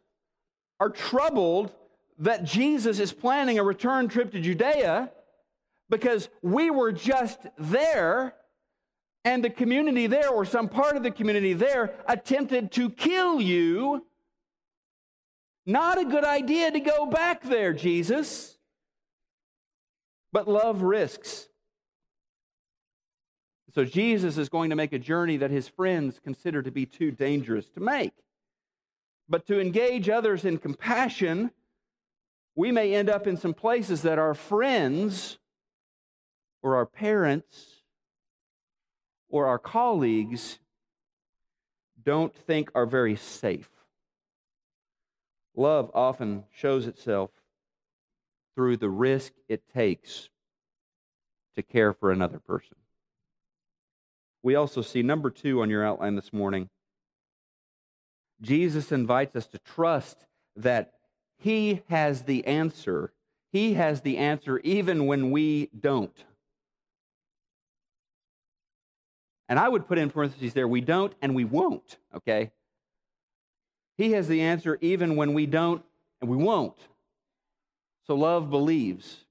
are 0.81 0.91
troubled 0.91 1.73
that 2.21 2.45
Jesus 2.45 3.01
is 3.01 3.13
planning 3.13 3.59
a 3.59 3.65
return 3.65 4.09
trip 4.09 4.31
to 4.33 4.41
Judea 4.41 5.11
because 5.89 6.29
we 6.43 6.71
were 6.71 6.93
just 6.93 7.41
there 7.59 8.35
and 9.25 9.45
the 9.45 9.51
community 9.51 10.07
there, 10.07 10.31
or 10.31 10.47
some 10.47 10.69
part 10.69 10.97
of 10.97 11.03
the 11.03 11.11
community 11.11 11.53
there, 11.53 11.93
attempted 12.09 12.73
to 12.73 12.89
kill 12.89 13.41
you. 13.41 14.07
Not 15.67 15.99
a 15.99 16.07
good 16.07 16.25
idea 16.25 16.71
to 16.71 16.81
go 16.81 17.05
back 17.05 17.43
there, 17.43 17.75
Jesus. 17.75 18.57
But 20.33 20.49
love 20.49 20.81
risks. 20.81 21.49
So 23.75 23.85
Jesus 23.85 24.39
is 24.39 24.49
going 24.49 24.71
to 24.71 24.77
make 24.77 24.93
a 24.93 24.99
journey 24.99 25.37
that 25.37 25.51
his 25.51 25.69
friends 25.69 26.19
consider 26.23 26.63
to 26.63 26.71
be 26.71 26.87
too 26.87 27.11
dangerous 27.11 27.69
to 27.71 27.81
make. 27.81 28.15
But 29.29 29.47
to 29.49 29.61
engage 29.61 30.09
others 30.09 30.45
in 30.45 30.59
compassion, 30.59 31.51
we 32.55 32.73
may 32.73 32.95
end 32.95 33.09
up 33.09 33.27
in 33.27 33.37
some 33.37 33.55
places 33.55 34.03
that 34.03 34.19
our 34.19 34.35
friends 34.35 35.39
or 36.63 36.77
our 36.77 36.87
parents 36.87 37.83
or 39.29 39.47
our 39.47 39.59
colleagues 39.59 40.59
don't 42.03 42.35
think 42.35 42.71
are 42.75 42.87
very 42.87 43.17
safe. 43.17 43.69
Love 45.55 45.91
often 45.95 46.45
shows 46.53 46.87
itself 46.87 47.31
through 48.55 48.77
the 48.77 48.89
risk 48.89 49.33
it 49.49 49.63
takes 49.73 50.29
to 51.55 51.63
care 51.63 51.93
for 51.93 52.11
another 52.11 52.39
person. 52.39 52.77
We 54.43 54.55
also 54.55 54.81
see 54.83 55.03
number 55.03 55.31
two 55.31 55.61
on 55.63 55.71
your 55.71 55.85
outline 55.85 56.17
this 56.17 56.33
morning 56.33 56.71
Jesus 58.41 58.91
invites 58.91 59.37
us 59.37 59.47
to 59.49 59.59
trust 59.59 60.25
that 60.57 60.93
He 61.41 61.83
has 61.89 62.23
the 62.23 62.47
answer. 62.47 63.13
He 63.51 63.75
has 63.75 64.03
the 64.03 64.19
answer 64.19 64.61
even 64.61 65.07
when 65.07 65.31
we 65.31 65.71
don't. 65.79 66.25
And 69.49 69.59
I 69.59 69.69
would 69.69 69.89
put 69.89 69.99
in 69.99 70.11
parentheses 70.11 70.55
there, 70.55 70.69
we 70.69 70.81
don't 70.81 71.13
and 71.21 71.35
we 71.35 71.45
won't, 71.45 71.97
okay? 72.15 72.53
He 73.97 74.13
has 74.13 74.29
the 74.29 74.41
answer 74.41 74.79
even 74.81 75.17
when 75.17 75.35
we 75.35 75.47
don't 75.47 75.83
and 76.21 76.31
we 76.31 76.37
won't. 76.37 76.79
So 78.07 78.15
love 78.15 78.49
believes. 78.49 79.25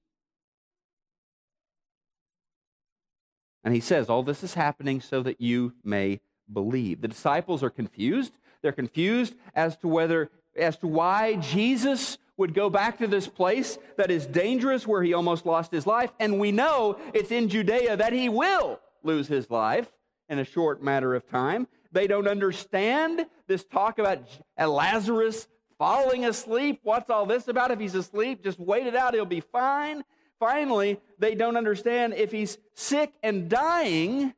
And 3.64 3.74
he 3.74 3.80
says, 3.80 4.08
All 4.08 4.22
this 4.22 4.42
is 4.42 4.54
happening 4.54 5.00
so 5.00 5.22
that 5.22 5.40
you 5.40 5.74
may 5.84 6.20
believe. 6.52 7.00
The 7.00 7.08
disciples 7.08 7.62
are 7.62 7.70
confused. 7.70 8.38
They're 8.62 8.72
confused 8.72 9.34
as 9.54 9.76
to 9.78 9.88
whether, 9.88 10.30
as 10.60 10.76
to 10.78 10.86
why 10.86 11.36
Jesus 11.36 12.18
would 12.36 12.54
go 12.54 12.70
back 12.70 12.98
to 12.98 13.06
this 13.06 13.28
place 13.28 13.78
that 13.96 14.10
is 14.10 14.26
dangerous 14.26 14.86
where 14.86 15.02
he 15.02 15.12
almost 15.12 15.44
lost 15.44 15.70
his 15.70 15.86
life. 15.86 16.10
And 16.18 16.38
we 16.38 16.52
know 16.52 16.98
it's 17.12 17.30
in 17.30 17.48
Judea 17.48 17.98
that 17.98 18.12
he 18.12 18.28
will 18.28 18.80
lose 19.02 19.28
his 19.28 19.50
life 19.50 19.90
in 20.28 20.38
a 20.38 20.44
short 20.44 20.82
matter 20.82 21.14
of 21.14 21.28
time. 21.28 21.68
They 21.92 22.06
don't 22.06 22.28
understand 22.28 23.26
this 23.46 23.64
talk 23.64 23.98
about 23.98 24.22
uh, 24.58 24.68
Lazarus 24.68 25.48
falling 25.78 26.24
asleep. 26.24 26.80
What's 26.82 27.10
all 27.10 27.26
this 27.26 27.48
about? 27.48 27.72
If 27.72 27.80
he's 27.80 27.94
asleep, 27.94 28.42
just 28.42 28.58
wait 28.58 28.86
it 28.86 28.94
out, 28.94 29.14
he'll 29.14 29.26
be 29.26 29.40
fine. 29.40 30.04
Finally, 30.38 30.98
they 31.18 31.34
don't 31.34 31.56
understand 31.56 32.14
if 32.14 32.32
he's 32.32 32.58
sick 32.74 33.12
and 33.22 33.50
dying, 33.50 34.32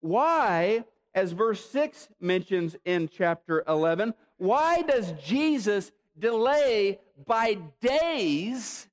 why, 0.00 0.84
as 1.14 1.32
verse 1.32 1.64
6 1.70 2.08
mentions 2.20 2.76
in 2.84 3.08
chapter 3.08 3.64
11, 3.66 4.14
why 4.42 4.82
does 4.82 5.12
Jesus 5.24 5.92
delay 6.18 6.98
by 7.28 7.58
days 7.80 8.88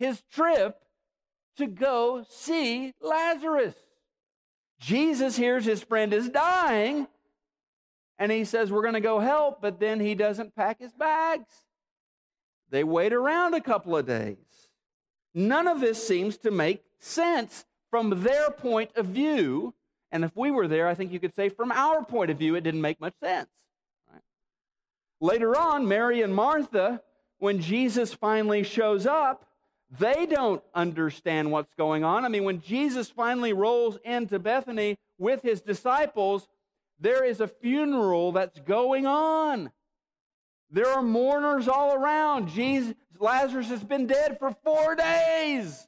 his 0.00 0.20
trip 0.32 0.82
to 1.58 1.68
go 1.68 2.24
see 2.28 2.92
Lazarus? 3.00 3.76
Jesus 4.80 5.36
hears 5.36 5.64
his 5.64 5.84
friend 5.84 6.12
is 6.12 6.28
dying, 6.28 7.06
and 8.18 8.32
he 8.32 8.44
says, 8.44 8.72
We're 8.72 8.82
going 8.82 8.94
to 8.94 9.00
go 9.00 9.20
help, 9.20 9.62
but 9.62 9.78
then 9.78 10.00
he 10.00 10.16
doesn't 10.16 10.56
pack 10.56 10.80
his 10.80 10.92
bags. 10.92 11.54
They 12.70 12.82
wait 12.82 13.12
around 13.12 13.54
a 13.54 13.60
couple 13.60 13.96
of 13.96 14.06
days. 14.06 14.36
None 15.34 15.68
of 15.68 15.80
this 15.80 16.04
seems 16.04 16.36
to 16.38 16.50
make 16.50 16.82
sense 16.98 17.64
from 17.92 18.24
their 18.24 18.50
point 18.50 18.90
of 18.96 19.06
view. 19.06 19.72
And 20.10 20.24
if 20.24 20.34
we 20.34 20.50
were 20.50 20.66
there, 20.66 20.88
I 20.88 20.94
think 20.94 21.12
you 21.12 21.20
could 21.20 21.36
say 21.36 21.48
from 21.48 21.70
our 21.70 22.04
point 22.04 22.32
of 22.32 22.38
view, 22.38 22.56
it 22.56 22.62
didn't 22.62 22.80
make 22.80 23.00
much 23.00 23.14
sense. 23.22 23.48
Later 25.20 25.56
on, 25.56 25.88
Mary 25.88 26.22
and 26.22 26.34
Martha, 26.34 27.02
when 27.38 27.60
Jesus 27.60 28.14
finally 28.14 28.62
shows 28.62 29.06
up, 29.06 29.44
they 29.98 30.26
don't 30.26 30.62
understand 30.74 31.50
what's 31.50 31.72
going 31.74 32.04
on. 32.04 32.24
I 32.24 32.28
mean, 32.28 32.44
when 32.44 32.60
Jesus 32.60 33.08
finally 33.08 33.52
rolls 33.52 33.98
into 34.04 34.38
Bethany 34.38 34.96
with 35.18 35.42
his 35.42 35.60
disciples, 35.60 36.46
there 37.00 37.24
is 37.24 37.40
a 37.40 37.48
funeral 37.48 38.32
that's 38.32 38.60
going 38.60 39.06
on. 39.06 39.70
There 40.70 40.88
are 40.88 41.02
mourners 41.02 41.68
all 41.68 41.94
around. 41.94 42.48
Jesus, 42.48 42.94
Lazarus 43.18 43.68
has 43.68 43.82
been 43.82 44.06
dead 44.06 44.38
for 44.38 44.54
four 44.62 44.94
days. 44.94 45.86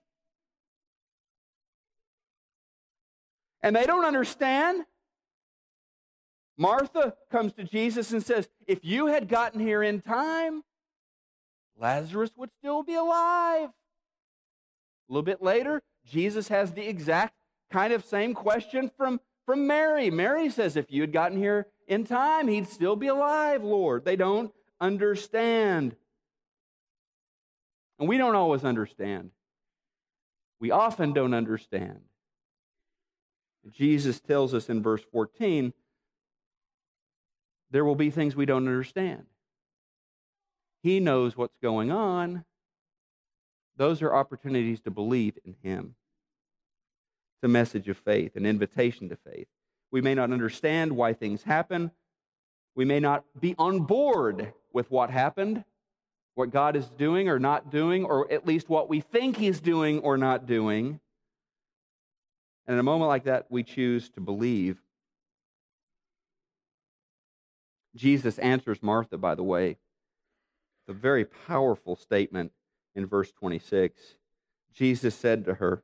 And 3.63 3.77
they 3.77 3.85
don't 3.85 4.07
understand. 4.07 4.87
Martha 6.61 7.15
comes 7.33 7.55
to 7.55 7.65
Jesus 7.65 8.13
and 8.13 8.23
says, 8.23 8.47
If 8.67 8.81
you 8.85 9.07
had 9.07 9.29
gotten 9.29 9.61
here 9.61 9.83
in 9.83 10.03
time, 10.03 10.63
Lazarus 11.79 12.33
would 12.37 12.51
still 12.59 12.83
be 12.83 12.95
alive. 12.95 13.71
A 13.71 13.73
little 15.09 15.23
bit 15.23 15.41
later, 15.41 15.81
Jesus 16.05 16.49
has 16.49 16.73
the 16.73 16.87
exact 16.87 17.33
kind 17.71 17.95
of 17.95 18.05
same 18.05 18.35
question 18.35 18.91
from, 18.95 19.21
from 19.47 19.67
Mary. 19.67 20.11
Mary 20.11 20.51
says, 20.51 20.77
If 20.77 20.93
you 20.93 21.01
had 21.01 21.15
gotten 21.15 21.39
here 21.39 21.67
in 21.89 22.05
time, 22.05 22.47
he'd 22.47 22.69
still 22.69 22.95
be 22.95 23.07
alive, 23.07 23.65
Lord. 23.65 24.05
They 24.05 24.17
don't 24.17 24.53
understand. 24.83 25.97
And 27.99 28.07
we 28.07 28.19
don't 28.19 28.37
always 28.37 28.65
understand. 28.65 29.31
We 30.61 30.73
often 30.73 31.15
don't 31.15 31.33
understand. 31.33 32.01
Jesus 33.73 34.21
tells 34.21 34.53
us 34.53 34.69
in 34.69 34.83
verse 34.83 35.03
14 35.11 35.73
there 37.71 37.85
will 37.85 37.95
be 37.95 38.11
things 38.11 38.35
we 38.35 38.47
don't 38.47 38.67
understand. 38.67 39.27
He 40.83 41.01
knows 41.01 41.37
what's 41.37 41.57
going 41.63 41.91
on. 41.91 42.45
Those 43.77 44.03
are 44.03 44.15
opportunities 44.15 44.81
to 44.83 44.91
believe 44.91 45.39
in 45.45 45.57
Him. 45.63 45.95
It's 47.37 47.45
a 47.45 47.49
message 47.49 47.89
of 47.89 47.97
faith, 47.97 48.37
an 48.37 48.47
invitation 48.47 49.09
to 49.09 49.17
faith. 49.17 49.49
We 49.91 50.01
may 50.01 50.15
not 50.15 50.33
understand 50.33 50.93
why 50.93 51.15
things 51.15 51.43
happen. 51.43 51.91
We 52.75 52.85
may 52.85 53.01
not 53.01 53.25
be 53.39 53.55
on 53.59 53.81
board 53.81 54.53
with 54.73 54.91
what 54.91 55.11
happened, 55.11 55.65
what 56.35 56.51
God 56.51 56.77
is 56.77 56.87
doing 56.91 57.29
or 57.29 57.39
not 57.39 57.71
doing, 57.71 58.05
or 58.05 58.31
at 58.33 58.47
least 58.47 58.69
what 58.69 58.89
we 58.89 59.01
think 59.01 59.37
He's 59.37 59.61
doing 59.61 60.01
or 60.01 60.17
not 60.17 60.47
doing. 60.47 61.01
And 62.67 62.75
in 62.75 62.79
a 62.79 62.85
moment 62.85 63.09
like 63.09 63.25
that, 63.25 63.47
we 63.51 63.63
choose 63.63 64.09
to 64.11 64.21
believe. 64.21 64.79
Jesus 67.95 68.39
answers 68.39 68.83
Martha, 68.83 69.19
by 69.19 69.35
the 69.35 69.43
way. 69.43 69.77
A 70.89 70.93
very 70.93 71.25
powerful 71.25 71.95
statement 71.95 72.53
in 72.95 73.07
verse 73.07 73.31
26. 73.33 74.01
Jesus 74.73 75.15
said 75.15 75.45
to 75.45 75.55
her, 75.55 75.83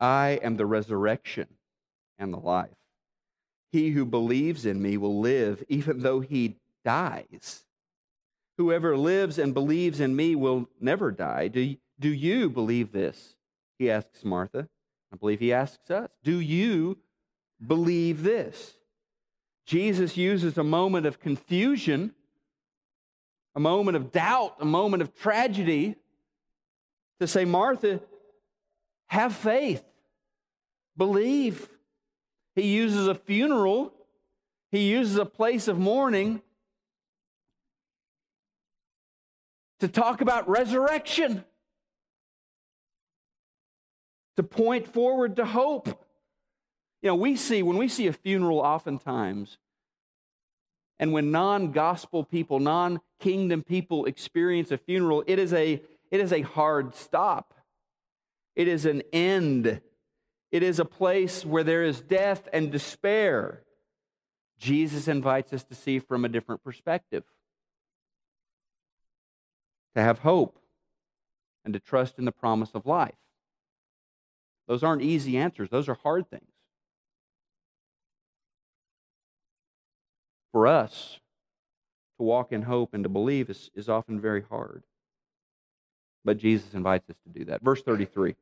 I 0.00 0.40
am 0.42 0.56
the 0.56 0.66
resurrection 0.66 1.48
and 2.18 2.32
the 2.32 2.38
life. 2.38 2.70
He 3.70 3.90
who 3.90 4.04
believes 4.04 4.66
in 4.66 4.80
me 4.80 4.96
will 4.96 5.20
live 5.20 5.62
even 5.68 6.00
though 6.00 6.20
he 6.20 6.56
dies. 6.84 7.64
Whoever 8.56 8.96
lives 8.96 9.38
and 9.38 9.52
believes 9.52 10.00
in 10.00 10.14
me 10.14 10.34
will 10.34 10.68
never 10.80 11.10
die. 11.10 11.48
Do, 11.48 11.76
do 11.98 12.08
you 12.08 12.48
believe 12.48 12.92
this? 12.92 13.34
He 13.78 13.90
asks 13.90 14.24
Martha. 14.24 14.68
I 15.12 15.16
believe 15.16 15.40
he 15.40 15.52
asks 15.52 15.90
us. 15.90 16.08
Do 16.22 16.38
you 16.38 16.98
believe 17.64 18.22
this? 18.22 18.74
Jesus 19.66 20.16
uses 20.16 20.58
a 20.58 20.64
moment 20.64 21.06
of 21.06 21.20
confusion, 21.20 22.14
a 23.54 23.60
moment 23.60 23.96
of 23.96 24.12
doubt, 24.12 24.56
a 24.60 24.64
moment 24.64 25.02
of 25.02 25.14
tragedy 25.14 25.96
to 27.20 27.26
say, 27.26 27.44
Martha, 27.44 28.00
have 29.06 29.34
faith, 29.34 29.82
believe. 30.96 31.68
He 32.54 32.74
uses 32.74 33.08
a 33.08 33.14
funeral, 33.14 33.92
he 34.70 34.90
uses 34.90 35.16
a 35.16 35.24
place 35.24 35.66
of 35.66 35.78
mourning 35.78 36.42
to 39.80 39.88
talk 39.88 40.20
about 40.20 40.48
resurrection, 40.48 41.44
to 44.36 44.42
point 44.42 44.86
forward 44.86 45.36
to 45.36 45.44
hope. 45.44 46.03
You 47.04 47.10
know, 47.10 47.14
we 47.14 47.36
see, 47.36 47.62
when 47.62 47.76
we 47.76 47.86
see 47.86 48.08
a 48.08 48.12
funeral, 48.12 48.58
oftentimes, 48.58 49.58
and 50.98 51.12
when 51.12 51.30
non 51.30 51.70
gospel 51.70 52.24
people, 52.24 52.58
non 52.58 53.00
kingdom 53.20 53.62
people 53.62 54.06
experience 54.06 54.72
a 54.72 54.78
funeral, 54.78 55.22
it 55.28 55.38
is 55.38 55.52
a, 55.52 55.80
it 56.10 56.20
is 56.20 56.32
a 56.32 56.40
hard 56.42 56.96
stop. 56.96 57.54
It 58.56 58.66
is 58.66 58.84
an 58.84 59.02
end 59.12 59.80
it 60.54 60.62
is 60.62 60.78
a 60.78 60.84
place 60.84 61.44
where 61.44 61.64
there 61.64 61.82
is 61.82 62.00
death 62.00 62.48
and 62.52 62.70
despair. 62.70 63.64
Jesus 64.56 65.08
invites 65.08 65.52
us 65.52 65.64
to 65.64 65.74
see 65.74 65.98
from 65.98 66.24
a 66.24 66.28
different 66.28 66.62
perspective, 66.62 67.24
to 69.96 70.00
have 70.00 70.20
hope, 70.20 70.56
and 71.64 71.74
to 71.74 71.80
trust 71.80 72.20
in 72.20 72.24
the 72.24 72.30
promise 72.30 72.70
of 72.72 72.86
life. 72.86 73.16
Those 74.68 74.84
aren't 74.84 75.02
easy 75.02 75.38
answers, 75.38 75.70
those 75.70 75.88
are 75.88 75.98
hard 76.04 76.30
things. 76.30 76.53
For 80.54 80.68
us, 80.68 81.18
to 82.16 82.22
walk 82.22 82.52
in 82.52 82.62
hope 82.62 82.94
and 82.94 83.02
to 83.02 83.08
believe 83.08 83.50
is, 83.50 83.72
is 83.74 83.88
often 83.88 84.20
very 84.20 84.44
hard. 84.48 84.84
But 86.24 86.38
Jesus 86.38 86.74
invites 86.74 87.10
us 87.10 87.16
to 87.24 87.38
do 87.40 87.44
that. 87.46 87.60
Verse 87.60 87.82
33. 87.82 88.36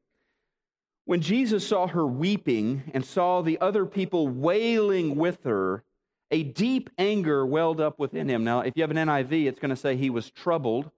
When 1.06 1.22
Jesus 1.22 1.66
saw 1.66 1.86
her 1.86 2.06
weeping 2.06 2.82
and 2.92 3.02
saw 3.02 3.40
the 3.40 3.58
other 3.62 3.86
people 3.86 4.28
wailing 4.28 5.16
with 5.16 5.44
her, 5.44 5.84
a 6.30 6.42
deep 6.42 6.90
anger 6.98 7.46
welled 7.46 7.80
up 7.80 7.98
within 7.98 8.28
him. 8.28 8.44
Now, 8.44 8.60
if 8.60 8.74
you 8.76 8.82
have 8.82 8.90
an 8.90 8.98
NIV, 8.98 9.46
it's 9.46 9.58
going 9.58 9.70
to 9.70 9.76
say 9.76 9.96
he 9.96 10.10
was 10.10 10.30
troubled. 10.30 10.90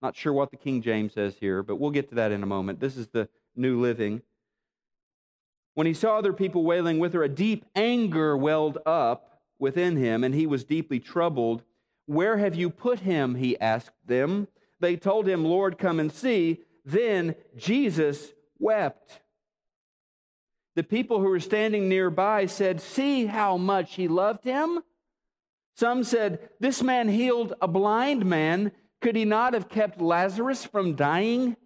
Not 0.00 0.14
sure 0.14 0.32
what 0.32 0.52
the 0.52 0.56
King 0.56 0.82
James 0.82 1.14
says 1.14 1.34
here, 1.40 1.64
but 1.64 1.80
we'll 1.80 1.90
get 1.90 2.10
to 2.10 2.14
that 2.14 2.30
in 2.30 2.44
a 2.44 2.46
moment. 2.46 2.78
This 2.78 2.96
is 2.96 3.08
the 3.08 3.28
New 3.56 3.80
Living. 3.80 4.22
When 5.74 5.88
he 5.88 5.94
saw 5.94 6.16
other 6.16 6.32
people 6.32 6.62
wailing 6.62 7.00
with 7.00 7.12
her, 7.14 7.24
a 7.24 7.28
deep 7.28 7.64
anger 7.74 8.36
welled 8.36 8.78
up 8.86 9.29
within 9.60 9.96
him, 9.96 10.24
and 10.24 10.34
he 10.34 10.46
was 10.46 10.64
deeply 10.64 10.98
troubled. 11.00 11.62
Where 12.06 12.38
have 12.38 12.54
you 12.54 12.70
put 12.70 13.00
him? 13.00 13.34
He 13.34 13.58
asked 13.60 14.06
them. 14.06 14.48
They 14.80 14.96
told 14.96 15.28
him, 15.28 15.44
Lord, 15.44 15.78
come 15.78 16.00
and 16.00 16.10
see. 16.10 16.60
Then 16.84 17.34
Jesus 17.56 18.32
wept. 18.58 19.20
The 20.76 20.82
people 20.82 21.20
who 21.20 21.28
were 21.28 21.40
standing 21.40 21.88
nearby 21.88 22.46
said, 22.46 22.80
See 22.80 23.26
how 23.26 23.56
much 23.56 23.94
he 23.94 24.08
loved 24.08 24.44
him? 24.44 24.80
Some 25.76 26.04
said, 26.04 26.48
This 26.58 26.82
man 26.82 27.08
healed 27.08 27.54
a 27.60 27.68
blind 27.68 28.24
man. 28.24 28.72
Could 29.00 29.16
he 29.16 29.24
not 29.24 29.54
have 29.54 29.68
kept 29.68 30.00
Lazarus 30.00 30.64
from 30.64 30.94
dying? 30.94 31.56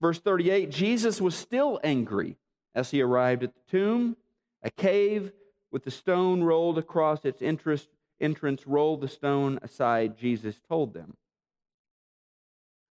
Verse 0.00 0.18
38 0.18 0.70
Jesus 0.70 1.20
was 1.20 1.34
still 1.34 1.80
angry 1.84 2.36
as 2.74 2.90
he 2.90 3.02
arrived 3.02 3.42
at 3.42 3.54
the 3.54 3.70
tomb. 3.70 4.16
A 4.62 4.70
cave 4.70 5.32
with 5.70 5.84
the 5.84 5.90
stone 5.90 6.42
rolled 6.42 6.78
across 6.78 7.24
its 7.24 7.42
entrance, 7.42 8.66
rolled 8.66 9.00
the 9.00 9.08
stone 9.08 9.58
aside, 9.62 10.18
Jesus 10.18 10.60
told 10.68 10.94
them. 10.94 11.16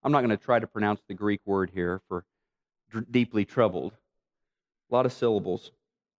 I'm 0.04 0.12
not 0.12 0.22
going 0.22 0.30
to 0.30 0.38
try 0.38 0.60
to 0.60 0.68
pronounce 0.68 1.02
the 1.08 1.14
Greek 1.14 1.42
word 1.46 1.72
here 1.74 2.02
for 2.08 2.26
deeply 3.12 3.46
troubled. 3.46 3.94
A 4.90 4.96
lot 4.96 5.06
of 5.06 5.14
syllables. 5.14 5.72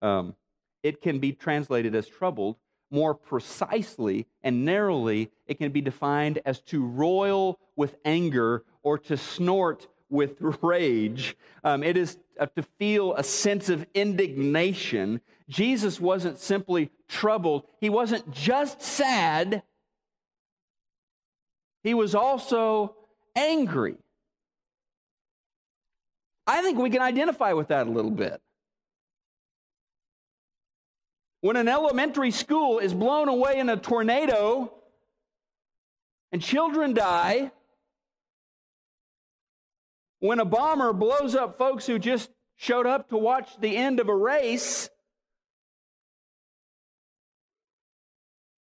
Um, 0.03 0.35
it 0.83 1.01
can 1.01 1.19
be 1.19 1.33
translated 1.33 1.95
as 1.95 2.07
troubled. 2.07 2.57
More 2.91 3.15
precisely 3.15 4.27
and 4.43 4.65
narrowly, 4.65 5.31
it 5.47 5.59
can 5.59 5.71
be 5.71 5.81
defined 5.81 6.41
as 6.45 6.61
to 6.63 6.85
roil 6.85 7.59
with 7.77 7.97
anger 8.05 8.65
or 8.83 8.99
to 8.99 9.17
snort 9.17 9.87
with 10.11 10.37
rage. 10.63 11.37
Um, 11.65 11.83
it 11.83 11.97
is 11.97 12.19
uh, 12.39 12.47
to 12.57 12.63
feel 12.79 13.15
a 13.15 13.25
sense 13.25 13.69
of 13.69 13.87
indignation. 13.95 15.21
Jesus 15.49 16.01
wasn't 16.01 16.39
simply 16.39 16.91
troubled, 17.09 17.65
he 17.81 17.91
wasn't 17.91 18.31
just 18.31 18.83
sad, 18.83 19.63
he 21.83 21.95
was 21.95 22.15
also 22.15 22.95
angry. 23.37 23.97
I 26.47 26.63
think 26.63 26.79
we 26.79 26.91
can 26.91 27.03
identify 27.03 27.53
with 27.53 27.69
that 27.69 27.87
a 27.87 27.91
little 27.91 28.11
bit. 28.11 28.41
When 31.43 31.57
an 31.57 31.69
elementary 31.69 32.33
school 32.33 32.79
is 32.79 32.93
blown 32.93 33.29
away 33.29 33.59
in 33.59 33.69
a 33.69 33.77
tornado 33.77 34.75
and 36.33 36.43
children 36.43 36.93
die, 36.93 37.51
when 40.21 40.39
a 40.39 40.45
bomber 40.45 40.93
blows 40.93 41.35
up 41.35 41.59
folks 41.59 41.87
who 41.87 41.99
just 41.99 42.31
showed 42.57 42.87
up 42.87 43.09
to 43.09 43.17
watch 43.17 43.49
the 43.59 43.77
end 43.77 44.01
of 44.01 44.09
a 44.09 44.15
race, 44.15 44.91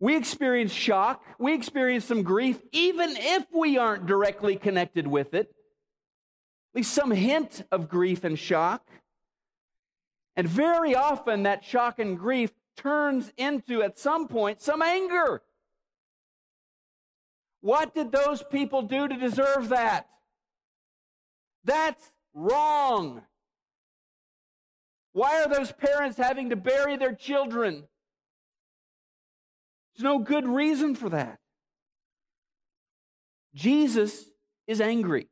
we 0.01 0.17
experience 0.17 0.73
shock, 0.73 1.23
we 1.39 1.55
experience 1.55 2.07
some 2.07 2.23
grief, 2.23 2.61
even 2.73 3.15
if 3.17 3.45
we 3.53 3.77
aren't 3.77 4.07
directly 4.07 4.57
connected 4.57 5.07
with 5.07 5.35
it. 5.35 5.49
At 6.73 6.77
least 6.77 6.95
some 6.95 7.11
hint 7.11 7.63
of 7.71 7.89
grief 7.89 8.25
and 8.25 8.39
shock. 8.39 8.87
And 10.37 10.49
very 10.49 10.95
often 10.95 11.43
that 11.43 11.65
shock 11.65 11.99
and 11.99 12.19
grief 12.19 12.51
turns 12.77 13.31
into, 13.37 13.83
at 13.83 13.99
some 13.99 14.29
point, 14.29 14.63
some 14.63 14.81
anger. 14.81 15.43
What 17.61 17.95
did 17.95 18.11
those 18.11 18.43
people 18.43 18.83
do 18.83 19.07
to 19.07 19.17
deserve 19.17 19.69
that? 19.69 20.09
That's 21.65 22.13
wrong. 22.35 23.23
Why 25.13 25.43
are 25.43 25.49
those 25.49 25.73
parents 25.73 26.17
having 26.17 26.51
to 26.51 26.57
bury 26.57 26.97
their 26.97 27.15
children? 27.15 27.85
There's 29.95 30.05
no 30.05 30.19
good 30.19 30.47
reason 30.47 30.95
for 30.95 31.09
that. 31.11 31.39
Jesus 33.55 34.25
is 34.67 34.81
angry. 34.81 35.29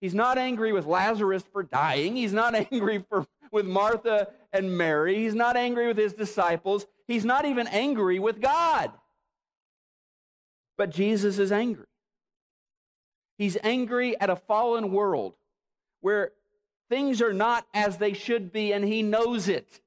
He's 0.00 0.14
not 0.14 0.38
angry 0.38 0.72
with 0.72 0.86
Lazarus 0.86 1.42
for 1.52 1.62
dying. 1.62 2.14
He's 2.14 2.32
not 2.32 2.54
angry 2.72 3.04
for, 3.08 3.26
with 3.50 3.66
Martha 3.66 4.28
and 4.52 4.76
Mary. 4.78 5.16
He's 5.16 5.34
not 5.34 5.56
angry 5.56 5.88
with 5.88 5.98
his 5.98 6.12
disciples. 6.12 6.86
He's 7.08 7.24
not 7.24 7.44
even 7.44 7.66
angry 7.66 8.18
with 8.18 8.40
God. 8.40 8.92
But 10.76 10.90
Jesus 10.90 11.38
is 11.38 11.52
angry. 11.52 11.86
He's 13.38 13.56
angry 13.62 14.18
at 14.20 14.30
a 14.30 14.36
fallen 14.36 14.92
world 14.92 15.34
where 16.00 16.32
things 16.88 17.20
are 17.22 17.32
not 17.32 17.66
as 17.72 17.96
they 17.96 18.12
should 18.12 18.52
be, 18.52 18.72
and 18.72 18.84
he 18.84 19.02
knows 19.02 19.48
it. 19.48 19.80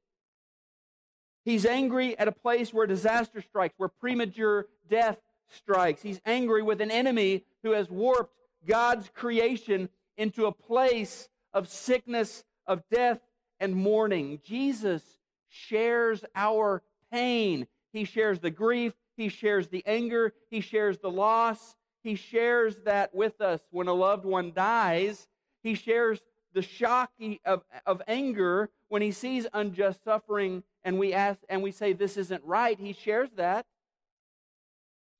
He's 1.45 1.65
angry 1.65 2.17
at 2.19 2.27
a 2.27 2.33
place 2.33 2.73
where 2.73 2.87
disaster 2.87 3.41
strikes, 3.41 3.75
where 3.77 3.87
premature 3.87 4.65
death 4.89 5.17
strikes. 5.49 6.01
He's 6.01 6.19
angry 6.25 6.61
with 6.61 6.81
an 6.81 6.91
enemy 6.91 7.45
who 7.63 7.71
has 7.71 7.89
warped 7.89 8.35
God's 8.65 9.09
creation 9.13 9.89
into 10.17 10.45
a 10.45 10.51
place 10.51 11.29
of 11.53 11.69
sickness, 11.69 12.43
of 12.65 12.83
death, 12.91 13.19
and 13.59 13.75
mourning. 13.75 14.41
Jesus 14.43 15.01
shares 15.47 16.25
our 16.35 16.81
pain. 17.11 17.67
He 17.93 18.03
shares 18.03 18.39
the 18.39 18.51
grief, 18.51 18.93
he 19.15 19.29
shares 19.29 19.69
the 19.69 19.83
anger, 19.85 20.33
he 20.49 20.59
shares 20.61 20.97
the 20.97 21.09
loss, 21.09 21.75
he 22.07 22.15
shares 22.15 22.77
that 22.85 23.13
with 23.13 23.41
us 23.41 23.59
when 23.69 23.89
a 23.89 23.93
loved 23.93 24.23
one 24.23 24.53
dies. 24.53 25.27
He 25.61 25.75
shares 25.75 26.21
the 26.53 26.61
shock 26.61 27.11
of, 27.43 27.63
of 27.85 28.01
anger 28.07 28.69
when 28.87 29.01
he 29.01 29.11
sees 29.11 29.45
unjust 29.53 30.05
suffering 30.05 30.63
and 30.85 30.97
we 30.97 31.13
ask 31.13 31.37
and 31.49 31.61
we 31.61 31.73
say 31.73 31.91
this 31.91 32.15
isn't 32.15 32.41
right. 32.45 32.79
He 32.79 32.93
shares 32.93 33.29
that. 33.35 33.65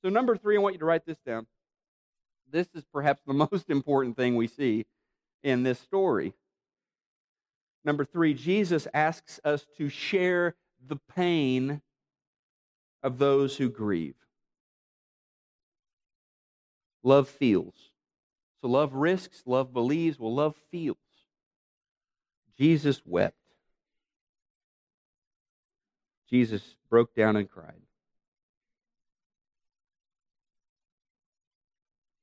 So 0.02 0.08
number 0.08 0.38
three, 0.38 0.56
I 0.56 0.62
want 0.62 0.76
you 0.76 0.80
to 0.80 0.86
write 0.86 1.06
this 1.06 1.18
down. 1.26 1.46
This 2.50 2.70
is 2.74 2.86
perhaps 2.94 3.22
the 3.28 3.34
most 3.52 3.70
important 3.70 4.16
thing 4.16 4.38
we 4.38 4.48
see 4.48 4.86
in 5.44 5.64
this 5.64 5.82
story. 5.82 6.36
Number 7.84 8.06
three, 8.06 8.34
Jesus 8.34 8.88
asks 8.94 9.42
us 9.44 9.66
to 9.78 9.90
share 9.90 10.56
the 10.88 11.00
pain 11.14 11.82
of 13.04 13.18
those 13.18 13.58
who 13.58 13.68
grieve. 13.68 14.16
Love 17.08 17.30
feels. 17.30 17.74
So 18.60 18.68
love 18.68 18.94
risks, 18.94 19.44
love 19.46 19.72
believes, 19.72 20.20
well, 20.20 20.36
love 20.36 20.58
feels. 20.72 20.98
Jesus 22.58 23.02
wept. 23.06 23.38
Jesus 26.30 26.76
broke 26.90 27.16
down 27.16 27.38
and 27.38 27.50
cried. 27.50 27.80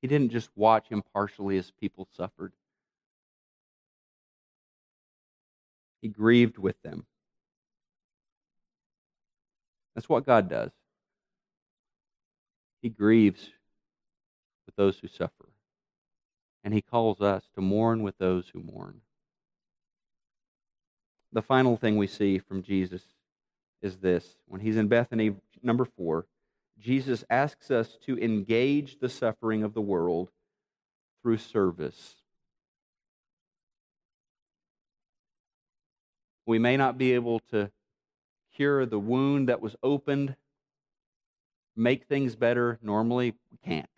He 0.02 0.06
didn't 0.06 0.32
just 0.32 0.50
watch 0.54 0.88
impartially 0.90 1.56
as 1.56 1.72
people 1.80 2.06
suffered. 2.14 2.52
He 6.02 6.08
grieved 6.08 6.58
with 6.58 6.76
them. 6.82 7.06
That's 9.94 10.10
what 10.10 10.26
God 10.26 10.50
does. 10.50 10.72
He 12.82 12.90
grieves 12.90 13.48
with 14.66 14.76
those 14.76 14.98
who 14.98 15.08
suffer. 15.08 15.48
And 16.62 16.72
he 16.72 16.80
calls 16.80 17.20
us 17.20 17.44
to 17.54 17.60
mourn 17.60 18.02
with 18.02 18.18
those 18.18 18.48
who 18.52 18.60
mourn. 18.60 19.02
The 21.32 21.42
final 21.42 21.76
thing 21.76 21.96
we 21.96 22.06
see 22.06 22.38
from 22.38 22.62
Jesus 22.62 23.02
is 23.82 23.96
this. 23.96 24.36
When 24.46 24.60
he's 24.60 24.76
in 24.76 24.88
Bethany, 24.88 25.34
number 25.62 25.84
four, 25.84 26.26
Jesus 26.78 27.24
asks 27.28 27.70
us 27.70 27.98
to 28.06 28.18
engage 28.18 28.98
the 28.98 29.08
suffering 29.08 29.62
of 29.62 29.74
the 29.74 29.80
world 29.80 30.30
through 31.22 31.38
service. 31.38 32.14
We 36.46 36.58
may 36.58 36.76
not 36.76 36.98
be 36.98 37.12
able 37.12 37.40
to 37.50 37.70
cure 38.54 38.86
the 38.86 38.98
wound 38.98 39.48
that 39.48 39.60
was 39.60 39.76
opened, 39.82 40.36
make 41.74 42.04
things 42.04 42.36
better. 42.36 42.78
Normally, 42.82 43.34
we 43.50 43.58
can't 43.64 43.88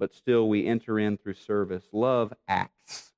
but 0.00 0.14
still 0.14 0.48
we 0.48 0.66
enter 0.66 0.98
in 0.98 1.18
through 1.18 1.34
service. 1.34 1.84
Love 1.92 2.32
acts. 2.48 3.12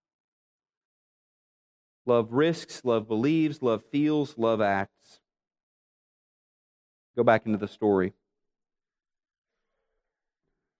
Love 2.04 2.32
risks, 2.32 2.84
love 2.84 3.06
believes, 3.06 3.62
love 3.62 3.84
feels, 3.92 4.36
love 4.36 4.60
acts. 4.60 5.20
Go 7.16 7.22
back 7.22 7.46
into 7.46 7.58
the 7.58 7.68
story. 7.68 8.12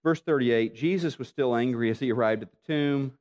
Verse 0.03 0.21
38 0.21 0.75
Jesus 0.75 1.19
was 1.19 1.29
still 1.29 1.55
angry 1.55 1.89
as 1.89 2.01
he 2.01 2.11
arrived 2.11 2.43
at 2.43 2.51
the 2.51 2.67
tomb. 2.67 3.13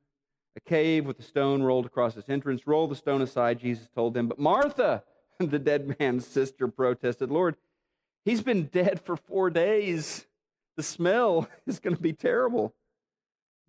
A 0.56 0.60
cave 0.60 1.06
with 1.06 1.18
a 1.20 1.22
stone 1.22 1.62
rolled 1.62 1.86
across 1.86 2.16
its 2.16 2.28
entrance. 2.28 2.66
Roll 2.66 2.88
the 2.88 2.96
stone 2.96 3.22
aside, 3.22 3.60
Jesus 3.60 3.88
told 3.94 4.12
them. 4.12 4.26
But 4.26 4.40
Martha, 4.40 5.04
the 5.38 5.60
dead 5.60 5.96
man's 6.00 6.26
sister, 6.26 6.66
protested, 6.66 7.30
Lord, 7.30 7.54
he's 8.24 8.42
been 8.42 8.64
dead 8.64 9.00
for 9.00 9.16
four 9.16 9.48
days. 9.48 10.26
The 10.76 10.82
smell 10.82 11.48
is 11.66 11.78
going 11.78 11.96
to 11.96 12.02
be 12.02 12.12
terrible. 12.12 12.74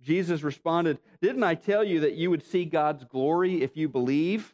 Jesus 0.01 0.43
responded, 0.43 0.99
Didn't 1.21 1.43
I 1.43 1.55
tell 1.55 1.83
you 1.83 2.01
that 2.01 2.15
you 2.15 2.29
would 2.29 2.43
see 2.43 2.65
God's 2.65 3.05
glory 3.05 3.61
if 3.61 3.77
you 3.77 3.87
believe? 3.87 4.53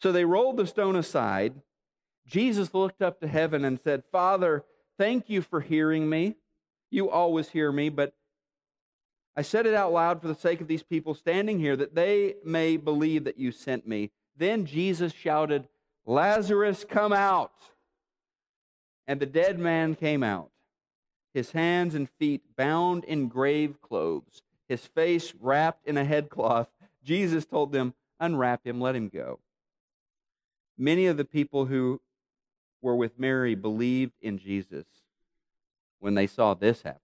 So 0.00 0.12
they 0.12 0.24
rolled 0.24 0.56
the 0.56 0.66
stone 0.66 0.96
aside, 0.96 1.60
Jesus 2.30 2.72
looked 2.72 3.02
up 3.02 3.20
to 3.20 3.26
heaven 3.26 3.64
and 3.64 3.80
said, 3.80 4.04
Father, 4.12 4.64
thank 4.96 5.28
you 5.28 5.42
for 5.42 5.60
hearing 5.60 6.08
me. 6.08 6.36
You 6.90 7.10
always 7.10 7.48
hear 7.48 7.72
me, 7.72 7.88
but 7.88 8.14
I 9.36 9.42
said 9.42 9.66
it 9.66 9.74
out 9.74 9.92
loud 9.92 10.22
for 10.22 10.28
the 10.28 10.34
sake 10.34 10.60
of 10.60 10.68
these 10.68 10.82
people 10.82 11.14
standing 11.14 11.58
here, 11.58 11.76
that 11.76 11.94
they 11.94 12.36
may 12.44 12.76
believe 12.76 13.24
that 13.24 13.38
you 13.38 13.52
sent 13.52 13.86
me. 13.86 14.10
Then 14.36 14.64
Jesus 14.64 15.12
shouted, 15.12 15.68
Lazarus, 16.06 16.84
come 16.88 17.12
out. 17.12 17.52
And 19.08 19.18
the 19.18 19.26
dead 19.26 19.58
man 19.58 19.96
came 19.96 20.22
out, 20.22 20.50
his 21.32 21.52
hands 21.52 21.94
and 21.94 22.08
feet 22.08 22.42
bound 22.56 23.04
in 23.04 23.28
grave 23.28 23.80
clothes, 23.80 24.42
his 24.68 24.86
face 24.86 25.32
wrapped 25.40 25.86
in 25.86 25.96
a 25.96 26.04
headcloth. 26.04 26.68
Jesus 27.04 27.44
told 27.44 27.72
them, 27.72 27.94
Unwrap 28.18 28.66
him, 28.66 28.80
let 28.80 28.94
him 28.94 29.08
go. 29.08 29.38
Many 30.76 31.06
of 31.06 31.16
the 31.16 31.24
people 31.24 31.66
who 31.66 32.00
were 32.82 32.96
with 32.96 33.18
Mary 33.18 33.54
believed 33.54 34.12
in 34.20 34.38
Jesus 34.38 34.86
when 36.00 36.14
they 36.14 36.26
saw 36.26 36.54
this 36.54 36.82
happen. 36.82 37.00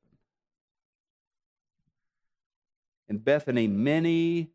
In 3.09 3.19
Bethany, 3.19 3.67
many 3.67 4.51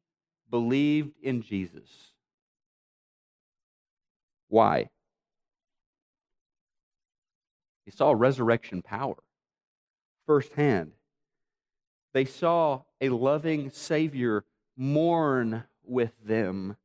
believed 0.50 1.16
in 1.22 1.42
Jesus. 1.42 1.90
Why? 4.50 4.90
They 7.86 7.92
saw 7.92 8.12
resurrection 8.12 8.82
power 8.82 9.16
firsthand. 10.32 10.94
They 12.14 12.24
saw 12.24 12.84
a 13.02 13.10
loving 13.10 13.70
Savior 13.70 14.46
mourn 14.78 15.66
with 15.84 16.14
them 16.24 16.78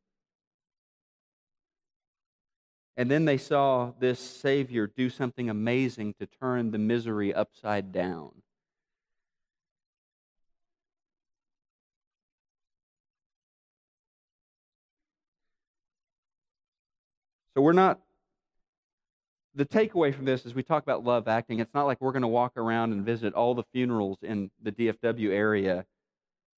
and 2.97 3.09
then 3.09 3.25
they 3.25 3.39
saw 3.39 3.93
this 4.01 4.19
Savior 4.19 4.89
do 4.89 5.09
something 5.09 5.49
amazing 5.49 6.15
to 6.15 6.27
turn 6.27 6.73
the 6.73 6.79
misery 6.79 7.33
upside 7.33 7.93
down. 7.93 8.33
So 17.55 17.61
we're 17.61 17.73
not, 17.73 18.01
the 19.57 19.64
takeaway 19.64 20.14
from 20.14 20.27
this 20.27 20.45
is 20.45 20.55
we 20.55 20.62
talk 20.62 20.83
about 20.83 21.03
love 21.03 21.27
acting. 21.27 21.61
It's 21.61 21.73
not 21.73 21.87
like 21.87 21.99
we're 22.01 22.12
going 22.12 22.23
to 22.23 22.29
walk 22.29 22.59
around 22.59 22.92
and 22.92 23.05
visit 23.05 23.33
all 23.33 23.55
the 23.55 23.64
funerals 23.73 24.19
in 24.23 24.51
the 24.62 24.71
DFW 24.71 25.31
area 25.31 25.87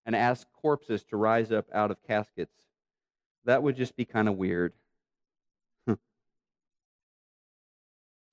and 0.04 0.16
ask 0.16 0.48
corpses 0.60 1.04
to 1.04 1.16
rise 1.16 1.52
up 1.52 1.66
out 1.72 1.92
of 1.92 2.02
caskets. 2.02 2.52
That 3.44 3.62
would 3.62 3.76
just 3.76 3.94
be 3.96 4.04
kind 4.04 4.28
of 4.28 4.36
weird. 4.36 4.72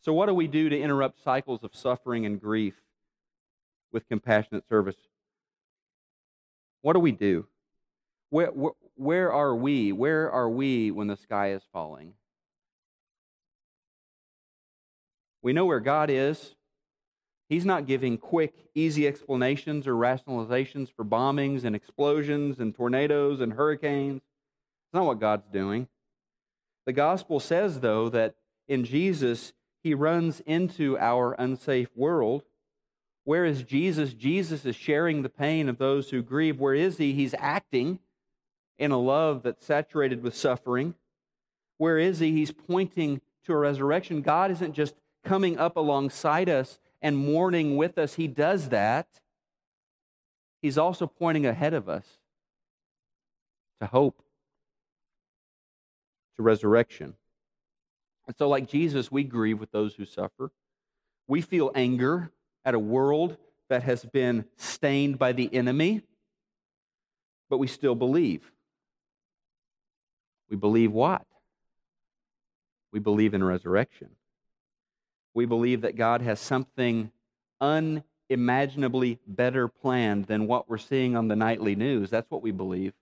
So, 0.02 0.14
what 0.14 0.28
do 0.28 0.36
we 0.36 0.46
do 0.46 0.70
to 0.70 0.80
interrupt 0.80 1.24
cycles 1.24 1.64
of 1.64 1.76
suffering 1.76 2.28
and 2.28 2.40
grief 2.40 2.76
with 3.92 4.08
compassionate 4.08 4.68
service? 4.70 4.98
What 6.84 6.94
do 6.94 7.00
we 7.00 7.12
do? 7.12 7.48
Where, 8.30 8.52
where, 8.52 8.74
where 8.94 9.34
are 9.34 9.56
we? 9.56 9.94
Where 9.94 10.30
are 10.30 10.48
we 10.48 10.92
when 10.92 11.08
the 11.08 11.18
sky 11.18 11.54
is 11.54 11.64
falling? 11.74 12.14
We 15.46 15.54
know 15.54 15.68
where 15.68 15.80
God 15.80 16.10
is. 16.10 16.56
He's 17.50 17.66
not 17.66 17.86
giving 17.86 18.18
quick, 18.18 18.56
easy 18.74 19.08
explanations 19.08 19.86
or 19.86 19.94
rationalizations 19.94 20.92
for 20.92 21.06
bombings 21.06 21.64
and 21.64 21.76
explosions 21.76 22.60
and 22.60 22.74
tornadoes 22.74 23.40
and 23.40 23.54
hurricanes. 23.54 24.24
It's 24.24 24.94
not 24.96 25.06
what 25.06 25.20
God's 25.20 25.46
doing. 25.54 25.88
The 26.88 26.94
gospel 26.94 27.40
says, 27.40 27.82
though, 27.82 28.10
that 28.10 28.34
in 28.68 28.86
Jesus, 28.86 29.54
he 29.84 29.94
runs 29.94 30.40
into 30.48 30.98
our 30.98 31.36
unsafe 31.38 31.90
world. 31.96 32.42
Where 33.24 33.46
is 33.46 33.62
Jesus? 33.62 34.14
Jesus 34.14 34.66
is 34.66 34.76
sharing 34.76 35.22
the 35.22 35.30
pain 35.30 35.70
of 35.70 35.78
those 35.78 36.10
who 36.10 36.24
grieve. 36.24 36.60
Where 36.60 36.74
is 36.74 36.98
he? 36.98 37.14
He's 37.14 37.36
acting 37.38 38.00
in 38.80 38.90
a 38.90 38.98
love 38.98 39.44
that's 39.44 39.64
saturated 39.64 40.24
with 40.24 40.36
suffering. 40.36 40.96
Where 41.78 42.00
is 42.00 42.18
he? 42.18 42.32
He's 42.32 42.52
pointing 42.52 43.22
to 43.44 43.54
a 43.54 43.58
resurrection. 43.58 44.24
God 44.24 44.50
isn't 44.50 44.74
just 44.74 44.96
coming 45.26 45.58
up 45.58 45.76
alongside 45.76 46.48
us 46.48 46.80
and 47.02 47.18
mourning 47.18 47.76
with 47.76 47.98
us, 47.98 48.14
He 48.14 48.28
does 48.28 48.70
that. 48.70 49.08
He's 50.62 50.78
also 50.78 51.06
pointing 51.06 51.46
ahead 51.46 51.74
of 51.74 51.90
us 51.90 52.06
to 53.82 53.88
hope, 53.88 54.22
to 56.38 56.44
resurrection. 56.44 57.16
And 58.28 58.36
so, 58.38 58.48
like 58.48 58.68
Jesus, 58.68 59.12
we 59.12 59.24
grieve 59.24 59.60
with 59.60 59.72
those 59.72 59.94
who 59.96 60.06
suffer. 60.06 60.52
We 61.28 61.42
feel 61.42 61.72
anger 61.76 62.32
at 62.64 62.74
a 62.74 62.80
world 62.80 63.38
that 63.70 63.84
has 63.84 64.04
been 64.06 64.46
stained 64.58 65.20
by 65.20 65.34
the 65.34 65.54
enemy, 65.54 66.02
but 67.50 67.58
we 67.58 67.68
still 67.68 67.96
believe. 67.96 68.52
We 70.50 70.56
believe 70.56 70.92
what? 70.92 71.26
We 72.92 73.00
believe 73.00 73.34
in 73.34 73.44
resurrection. 73.44 74.10
We 75.36 75.46
believe 75.46 75.82
that 75.82 75.98
God 75.98 76.22
has 76.22 76.40
something 76.40 77.12
unimaginably 77.62 79.20
better 79.28 79.68
planned 79.68 80.26
than 80.26 80.48
what 80.48 80.68
we're 80.68 80.78
seeing 80.78 81.16
on 81.16 81.28
the 81.28 81.36
nightly 81.36 81.76
news. 81.76 82.10
That's 82.10 82.32
what 82.32 82.42
we 82.42 82.52
believe. 82.52 82.94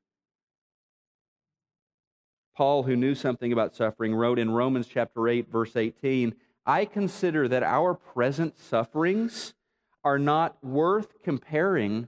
Paul, 2.58 2.84
who 2.84 2.96
knew 2.96 3.15
something 3.15 3.54
about 3.54 3.76
suffering, 3.76 4.13
wrote 4.13 4.38
in 4.38 4.52
Romans 4.52 4.88
chapter 4.88 5.28
8, 5.28 5.50
verse 5.50 5.76
18 5.76 6.36
I 6.65 6.86
consider 6.86 7.48
that 7.50 7.63
our 7.63 7.93
present 7.93 8.58
sufferings 8.58 9.54
are 10.04 10.19
not 10.19 10.63
worth 10.63 11.22
comparing 11.22 12.08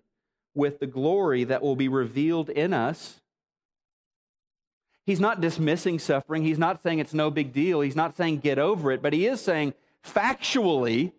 with 0.54 0.80
the 0.80 0.88
glory 0.88 1.44
that 1.44 1.62
will 1.62 1.76
be 1.76 1.90
revealed 1.90 2.50
in 2.50 2.74
us. 2.74 3.22
He's 5.06 5.20
not 5.20 5.42
dismissing 5.42 6.00
suffering. 6.00 6.44
He's 6.44 6.58
not 6.58 6.82
saying 6.82 7.00
it's 7.00 7.14
no 7.14 7.30
big 7.30 7.54
deal. 7.54 7.82
He's 7.82 7.96
not 7.96 8.16
saying 8.16 8.38
get 8.38 8.58
over 8.58 8.92
it, 8.92 9.02
but 9.02 9.14
he 9.14 9.28
is 9.28 9.42
saying 9.42 9.74
factually, 10.06 11.12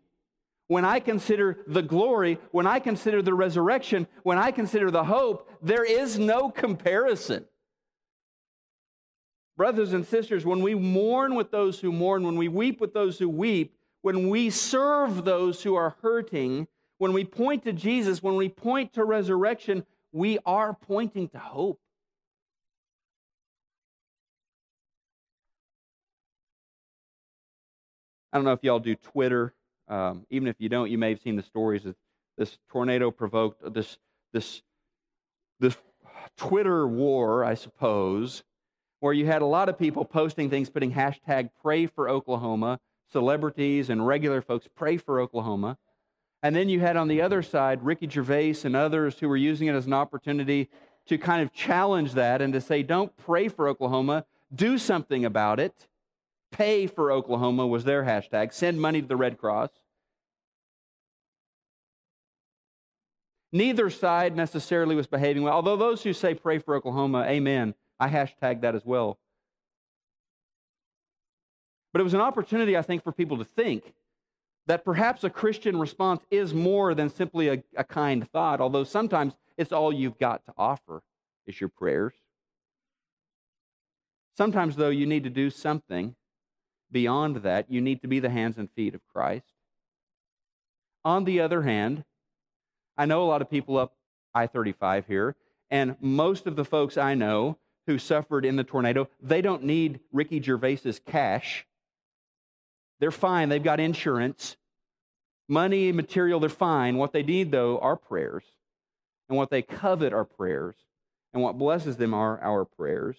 when 0.68 0.85
I 0.85 1.01
consider 1.01 1.59
the 1.66 1.83
glory, 1.83 2.38
when 2.51 2.66
I 2.66 2.81
consider 2.81 3.22
the 3.22 3.35
resurrection, 3.35 4.07
when 4.22 4.38
I 4.38 4.51
consider 4.51 4.90
the 4.90 5.05
hope, 5.05 5.49
there 5.62 5.85
is 5.85 6.18
no 6.18 6.51
comparison. 6.51 7.44
Brothers 9.57 9.92
and 9.92 10.05
sisters, 10.05 10.44
when 10.44 10.61
we 10.61 10.75
mourn 10.75 11.35
with 11.35 11.51
those 11.51 11.81
who 11.81 11.92
mourn, 11.92 12.25
when 12.25 12.37
we 12.37 12.49
weep 12.49 12.81
with 12.81 12.92
those 12.92 13.18
who 13.18 13.29
weep, 13.29 13.75
when 14.03 14.29
we 14.29 14.51
serve 14.51 15.25
those 15.25 15.62
who 15.62 15.75
are 15.75 15.96
hurting, 16.03 16.68
when 16.99 17.12
we 17.12 17.25
point 17.25 17.64
to 17.64 17.72
Jesus, 17.72 18.22
when 18.22 18.37
we 18.37 18.49
point 18.49 18.92
to 18.94 19.05
resurrection, 19.05 19.85
we 20.12 20.38
are 20.44 20.75
pointing 20.75 21.29
to 21.29 21.38
hope. 21.38 21.81
I 28.37 28.38
don't 28.38 28.44
know 28.44 28.53
if 28.53 28.62
y'all 28.62 28.79
do 28.79 28.94
Twitter. 28.96 29.55
Um, 29.88 30.27
even 30.29 30.46
if 30.46 30.57
you 30.59 30.68
don't, 30.68 30.90
you 30.90 30.99
may 30.99 31.09
have 31.09 31.22
seen 31.22 31.37
the 31.37 31.42
stories 31.42 31.85
that 31.85 31.96
this 32.37 32.59
tornado 32.68 33.11
provoked 33.11 33.72
this 33.72 33.96
this 34.35 34.61
this 35.59 35.75
Twitter 36.37 36.87
war, 36.87 37.46
I 37.46 37.55
suppose, 37.55 38.44
where 39.01 39.14
you 39.14 39.25
had 39.25 39.40
a 39.40 39.46
lot 39.46 39.70
of 39.70 39.79
people 39.79 40.05
posting 40.05 40.51
things, 40.51 40.68
putting 40.68 40.92
hashtag 40.92 41.49
pray 41.62 41.87
for 41.87 42.11
Oklahoma, 42.11 42.79
celebrities 43.11 43.88
and 43.88 44.07
regular 44.07 44.42
folks 44.42 44.68
pray 44.77 44.99
for 44.99 45.18
Oklahoma. 45.18 45.79
And 46.42 46.55
then 46.55 46.68
you 46.68 46.81
had 46.81 46.99
on 46.99 47.09
the 47.09 47.22
other 47.22 47.42
side 47.42 47.83
Ricky 47.83 48.07
Gervais 48.07 48.57
and 48.64 48.77
others 48.77 49.18
who 49.18 49.31
were 49.31 49.38
using 49.38 49.68
it 49.68 49.75
as 49.75 49.87
an 49.87 49.94
opportunity 49.94 50.68
to 51.07 51.16
kind 51.16 51.40
of 51.40 51.55
challenge 51.55 52.12
that 52.12 52.42
and 52.42 52.53
to 52.53 52.61
say, 52.61 52.83
don't 52.83 53.16
pray 53.16 53.49
for 53.49 53.66
Oklahoma, 53.66 54.27
do 54.55 54.77
something 54.77 55.25
about 55.25 55.59
it. 55.59 55.87
Pay 56.53 56.87
for 56.87 57.13
Oklahoma 57.13 57.67
was 57.67 57.85
their 57.85 58.05
hashtag. 58.05 58.53
Send 58.53 58.81
money 58.81 59.03
to 59.03 59.09
the 59.09 59.17
Red 59.17 59.39
Cross. 59.39 59.71
Neither 63.53 63.91
side 63.91 64.37
necessarily 64.37 64.95
was 64.95 65.07
behaving 65.07 65.43
well, 65.43 65.55
although 65.55 65.77
those 65.77 66.03
who 66.03 66.13
say 66.13 66.35
pray 66.35 66.59
for 66.59 66.75
Oklahoma, 66.75 67.25
amen, 67.27 67.75
I 67.99 68.09
hashtag 68.09 68.61
that 68.63 68.75
as 68.75 68.85
well. 68.85 69.19
But 71.93 72.01
it 72.01 72.05
was 72.05 72.15
an 72.15 72.21
opportunity, 72.21 72.77
I 72.77 72.83
think, 72.83 73.03
for 73.03 73.13
people 73.13 73.39
to 73.39 73.45
think 73.45 73.95
that 74.67 74.85
perhaps 74.85 75.25
a 75.25 75.31
Christian 75.31 75.79
response 75.79 76.23
is 76.31 76.53
more 76.53 76.95
than 76.95 77.09
simply 77.09 77.49
a, 77.49 77.63
a 77.77 77.85
kind 77.85 78.29
thought, 78.31 78.61
although 78.61 78.85
sometimes 78.85 79.35
it's 79.57 79.73
all 79.73 79.93
you've 79.93 80.19
got 80.19 80.45
to 80.47 80.53
offer 80.59 81.03
is 81.47 81.59
your 81.59 81.71
prayers. 81.71 82.13
Sometimes, 84.37 84.77
though, 84.77 84.91
you 84.91 85.07
need 85.07 85.25
to 85.25 85.31
do 85.31 85.49
something 85.49 86.15
beyond 86.90 87.37
that. 87.37 87.70
You 87.70 87.81
need 87.81 88.03
to 88.03 88.09
be 88.09 88.20
the 88.20 88.31
hands 88.31 88.59
and 88.59 88.70
feet 88.70 88.94
of 88.94 89.07
Christ. 89.12 89.53
On 91.05 91.25
the 91.25 91.40
other 91.40 91.62
hand, 91.62 92.05
I 92.96 93.07
know 93.07 93.22
a 93.22 93.29
lot 93.29 93.42
of 93.42 93.51
people 93.51 93.79
up 93.79 93.94
I 94.35 94.46
35 94.46 95.07
here, 95.07 95.37
and 95.70 95.96
most 96.01 96.46
of 96.46 96.57
the 96.57 96.64
folks 96.64 96.96
I 96.96 97.14
know 97.14 97.59
who 97.87 97.99
suffered 97.99 98.44
in 98.44 98.57
the 98.57 98.64
tornado, 98.64 99.09
they 99.20 99.42
don't 99.42 99.64
need 99.64 100.01
Ricky 100.12 100.40
Gervais's 100.40 101.01
cash 101.07 101.66
They're 103.01 103.11
fine. 103.11 103.49
They've 103.49 103.62
got 103.62 103.81
insurance. 103.81 104.57
Money, 105.49 105.92
material, 105.92 106.40
they're 106.40 106.49
fine. 106.49 106.96
What 106.96 107.12
they 107.12 107.22
need, 107.22 107.53
though, 107.53 107.79
are 107.79 107.96
prayers. 107.96 108.44
And 109.29 109.37
what 109.37 109.51
they 109.51 109.62
covet 109.62 110.12
are 110.12 110.25
prayers. 110.25 110.77
And 111.33 111.42
what 111.42 111.59
blesses 111.59 111.96
them 111.96 112.14
are 112.14 112.40
our 112.40 112.64
prayers. 112.64 113.16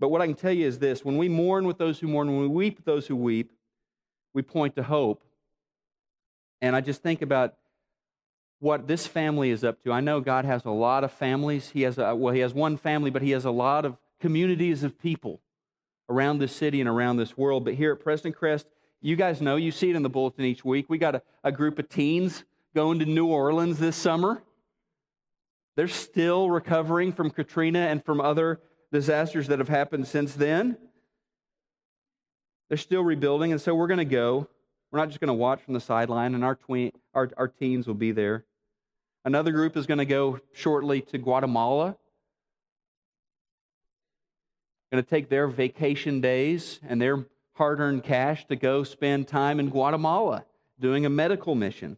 But 0.00 0.08
what 0.08 0.20
I 0.20 0.26
can 0.26 0.34
tell 0.34 0.52
you 0.52 0.66
is 0.66 0.78
this 0.78 1.04
when 1.04 1.16
we 1.16 1.28
mourn 1.28 1.66
with 1.66 1.78
those 1.78 1.98
who 1.98 2.08
mourn, 2.08 2.28
when 2.28 2.40
we 2.40 2.48
weep 2.48 2.76
with 2.76 2.84
those 2.84 3.06
who 3.06 3.16
weep, 3.16 3.52
we 4.32 4.42
point 4.42 4.76
to 4.76 4.82
hope. 4.82 5.22
And 6.60 6.74
I 6.74 6.80
just 6.80 7.02
think 7.02 7.22
about 7.22 7.54
what 8.58 8.86
this 8.86 9.06
family 9.06 9.50
is 9.50 9.62
up 9.62 9.82
to. 9.84 9.92
I 9.92 10.00
know 10.00 10.20
God 10.20 10.44
has 10.44 10.64
a 10.64 10.70
lot 10.70 11.04
of 11.04 11.12
families. 11.12 11.70
He 11.70 11.82
has 11.82 11.98
a, 11.98 12.14
well, 12.14 12.32
he 12.34 12.40
has 12.40 12.54
one 12.54 12.76
family, 12.76 13.10
but 13.10 13.22
he 13.22 13.30
has 13.32 13.44
a 13.44 13.50
lot 13.50 13.84
of 13.84 13.96
communities 14.20 14.82
of 14.82 14.98
people 14.98 15.40
around 16.08 16.38
this 16.38 16.54
city 16.54 16.80
and 16.80 16.88
around 16.88 17.16
this 17.16 17.36
world. 17.36 17.64
But 17.64 17.74
here 17.74 17.92
at 17.92 18.04
Prestoncrest, 18.04 18.64
you 19.02 19.16
guys 19.16 19.40
know, 19.42 19.56
you 19.56 19.70
see 19.70 19.90
it 19.90 19.96
in 19.96 20.02
the 20.02 20.08
bulletin 20.08 20.44
each 20.44 20.64
week. 20.64 20.86
We 20.88 20.98
got 20.98 21.14
a, 21.14 21.22
a 21.42 21.52
group 21.52 21.78
of 21.78 21.88
teens 21.88 22.44
going 22.74 22.98
to 23.00 23.04
New 23.04 23.26
Orleans 23.26 23.78
this 23.78 23.96
summer. 23.96 24.42
They're 25.76 25.88
still 25.88 26.50
recovering 26.50 27.12
from 27.12 27.30
Katrina 27.30 27.80
and 27.80 28.02
from 28.04 28.20
other 28.20 28.60
disasters 28.94 29.48
that 29.48 29.58
have 29.58 29.68
happened 29.68 30.06
since 30.06 30.34
then. 30.34 30.78
They're 32.68 32.78
still 32.78 33.02
rebuilding, 33.02 33.50
and 33.50 33.60
so 33.60 33.74
we're 33.74 33.88
going 33.88 33.98
to 33.98 34.04
go. 34.04 34.48
We're 34.90 35.00
not 35.00 35.08
just 35.08 35.20
going 35.20 35.28
to 35.28 35.34
watch 35.34 35.60
from 35.62 35.74
the 35.74 35.80
sideline, 35.80 36.34
and 36.34 36.44
our, 36.44 36.54
tween, 36.54 36.92
our, 37.12 37.28
our 37.36 37.48
teens 37.48 37.86
will 37.86 37.94
be 37.94 38.12
there. 38.12 38.44
Another 39.24 39.50
group 39.50 39.76
is 39.76 39.86
going 39.86 39.98
to 39.98 40.04
go 40.04 40.38
shortly 40.52 41.00
to 41.02 41.18
Guatemala. 41.18 41.96
Going 44.92 45.02
to 45.02 45.10
take 45.10 45.28
their 45.28 45.48
vacation 45.48 46.20
days 46.20 46.78
and 46.86 47.02
their 47.02 47.26
hard 47.54 47.80
earned 47.80 48.04
cash 48.04 48.46
to 48.46 48.54
go 48.54 48.84
spend 48.84 49.26
time 49.26 49.58
in 49.58 49.70
Guatemala 49.70 50.44
doing 50.78 51.04
a 51.04 51.10
medical 51.10 51.56
mission. 51.56 51.96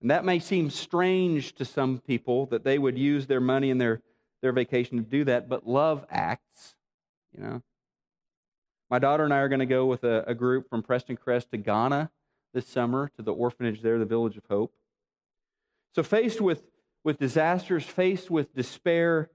And 0.00 0.10
that 0.10 0.24
may 0.24 0.38
seem 0.38 0.70
strange 0.70 1.54
to 1.56 1.64
some 1.64 1.98
people 1.98 2.46
that 2.46 2.62
they 2.62 2.78
would 2.78 2.96
use 2.96 3.26
their 3.26 3.40
money 3.40 3.70
and 3.70 3.80
their, 3.80 4.00
their 4.44 4.52
vacation 4.52 4.98
to 4.98 5.02
do 5.02 5.24
that, 5.24 5.48
but 5.48 5.66
love 5.66 6.04
acts, 6.10 6.74
you 7.34 7.42
know. 7.42 7.62
My 8.90 8.98
daughter 8.98 9.24
and 9.24 9.32
I 9.32 9.38
are 9.38 9.48
going 9.48 9.60
to 9.60 9.66
go 9.66 9.86
with 9.86 10.04
a, 10.04 10.22
a 10.26 10.34
group 10.34 10.68
from 10.68 10.82
Prestoncrest 10.82 11.48
to 11.50 11.56
Ghana 11.56 12.10
this 12.52 12.68
summer 12.68 13.10
to 13.16 13.22
the 13.22 13.32
orphanage 13.32 13.80
there, 13.80 13.98
the 13.98 14.04
Village 14.04 14.36
of 14.36 14.44
Hope. 14.50 14.74
So, 15.94 16.02
faced 16.02 16.42
with, 16.42 16.62
with 17.02 17.18
disasters, 17.18 17.84
faced 17.84 18.30
with 18.30 18.54
despair, 18.54 19.30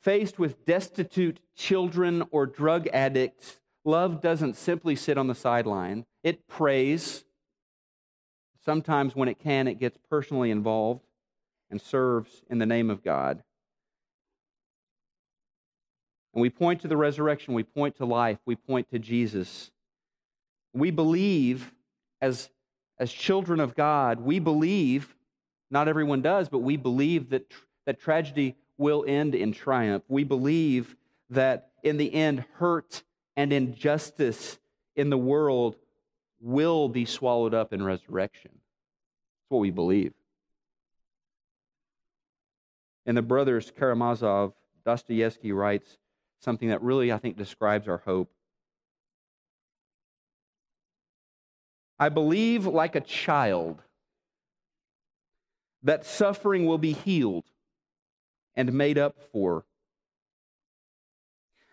faced 0.00 0.38
with 0.38 0.64
destitute 0.64 1.40
children 1.56 2.22
or 2.30 2.46
drug 2.46 2.86
addicts, 2.92 3.60
love 3.84 4.20
doesn't 4.20 4.54
simply 4.54 4.94
sit 4.94 5.18
on 5.18 5.26
the 5.26 5.34
sideline. 5.34 6.06
It 6.22 6.46
prays, 6.46 7.24
Sometimes, 8.64 9.16
when 9.16 9.28
it 9.28 9.40
can, 9.40 9.66
it 9.66 9.80
gets 9.80 9.98
personally 10.08 10.52
involved 10.52 11.00
and 11.68 11.80
serves 11.80 12.44
in 12.48 12.58
the 12.58 12.66
name 12.66 12.90
of 12.90 13.02
God. 13.02 13.42
And 16.34 16.42
we 16.42 16.50
point 16.50 16.80
to 16.82 16.88
the 16.88 16.96
resurrection, 16.96 17.54
we 17.54 17.64
point 17.64 17.96
to 17.96 18.04
life, 18.04 18.38
we 18.46 18.54
point 18.54 18.90
to 18.90 18.98
Jesus. 18.98 19.70
We 20.72 20.90
believe, 20.90 21.72
as, 22.20 22.50
as 22.98 23.12
children 23.12 23.58
of 23.58 23.74
God, 23.74 24.20
we 24.20 24.38
believe, 24.38 25.16
not 25.70 25.88
everyone 25.88 26.22
does, 26.22 26.48
but 26.48 26.58
we 26.58 26.76
believe 26.76 27.30
that, 27.30 27.52
that 27.86 28.00
tragedy 28.00 28.56
will 28.78 29.04
end 29.06 29.34
in 29.34 29.52
triumph. 29.52 30.04
We 30.08 30.24
believe 30.24 30.96
that 31.30 31.70
in 31.82 31.96
the 31.96 32.12
end, 32.14 32.44
hurt 32.54 33.02
and 33.36 33.52
injustice 33.52 34.58
in 34.94 35.10
the 35.10 35.18
world 35.18 35.76
will 36.40 36.88
be 36.88 37.04
swallowed 37.04 37.54
up 37.54 37.72
in 37.72 37.82
resurrection. 37.82 38.50
That's 38.52 39.50
what 39.50 39.58
we 39.58 39.70
believe. 39.70 40.12
And 43.06 43.16
the 43.16 43.22
brothers 43.22 43.72
Karamazov, 43.76 44.52
Dostoevsky 44.84 45.52
writes 45.52 45.98
something 46.40 46.68
that 46.68 46.82
really, 46.82 47.12
I 47.12 47.18
think, 47.18 47.36
describes 47.36 47.88
our 47.88 47.98
hope. 47.98 48.30
I 51.98 52.08
believe, 52.08 52.66
like 52.66 52.96
a 52.96 53.00
child, 53.00 53.82
that 55.82 56.04
suffering 56.04 56.66
will 56.66 56.78
be 56.78 56.92
healed 56.92 57.44
and 58.54 58.72
made 58.72 58.98
up 58.98 59.16
for. 59.32 59.64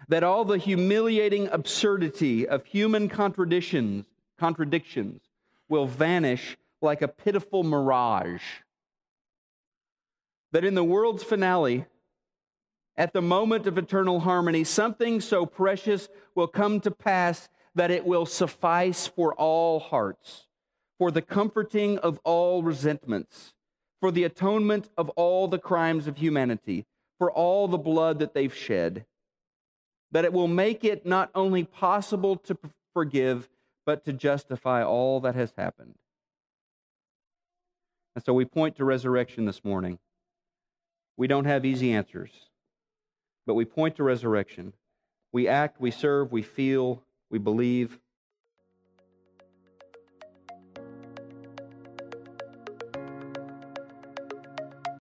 That 0.09 0.23
all 0.23 0.45
the 0.45 0.57
humiliating 0.57 1.47
absurdity 1.51 2.47
of 2.47 2.65
human 2.65 3.09
contradictions 3.09 4.05
contradictions 4.37 5.21
will 5.67 5.87
vanish 5.87 6.57
like 6.81 7.01
a 7.01 7.07
pitiful 7.07 7.63
mirage. 7.63 8.43
That 10.51 10.63
in 10.63 10.75
the 10.75 10.83
world's 10.83 11.23
finale, 11.23 11.85
at 12.97 13.13
the 13.13 13.21
moment 13.21 13.67
of 13.67 13.77
eternal 13.77 14.21
harmony, 14.21 14.63
something 14.63 15.21
so 15.21 15.45
precious 15.45 16.09
will 16.35 16.47
come 16.47 16.79
to 16.81 16.91
pass 16.91 17.47
that 17.75 17.91
it 17.91 18.05
will 18.05 18.25
suffice 18.25 19.05
for 19.05 19.35
all 19.35 19.79
hearts, 19.79 20.47
for 20.97 21.11
the 21.11 21.21
comforting 21.21 21.99
of 21.99 22.19
all 22.23 22.63
resentments, 22.63 23.53
for 23.99 24.11
the 24.11 24.23
atonement 24.23 24.89
of 24.97 25.09
all 25.09 25.47
the 25.47 25.59
crimes 25.59 26.07
of 26.07 26.17
humanity, 26.17 26.85
for 27.19 27.31
all 27.31 27.67
the 27.67 27.77
blood 27.77 28.19
that 28.19 28.33
they've 28.33 28.55
shed. 28.55 29.05
That 30.11 30.25
it 30.25 30.33
will 30.33 30.47
make 30.47 30.83
it 30.83 31.05
not 31.05 31.29
only 31.35 31.63
possible 31.63 32.35
to 32.37 32.57
forgive, 32.93 33.47
but 33.85 34.05
to 34.05 34.13
justify 34.13 34.83
all 34.83 35.19
that 35.19 35.35
has 35.35 35.53
happened. 35.55 35.95
And 38.15 38.23
so 38.25 38.33
we 38.33 38.45
point 38.45 38.77
to 38.77 38.85
resurrection 38.85 39.45
this 39.45 39.63
morning. 39.63 39.99
We 41.15 41.27
don't 41.27 41.45
have 41.45 41.65
easy 41.65 41.91
answers, 41.93 42.31
but 43.47 43.55
we 43.55 43.65
point 43.65 43.95
to 43.95 44.03
resurrection. 44.03 44.73
We 45.31 45.47
act, 45.47 45.81
we 45.81 45.89
serve, 45.89 46.31
we 46.31 46.43
feel, 46.43 47.01
we 47.31 47.39
believe, 47.39 47.97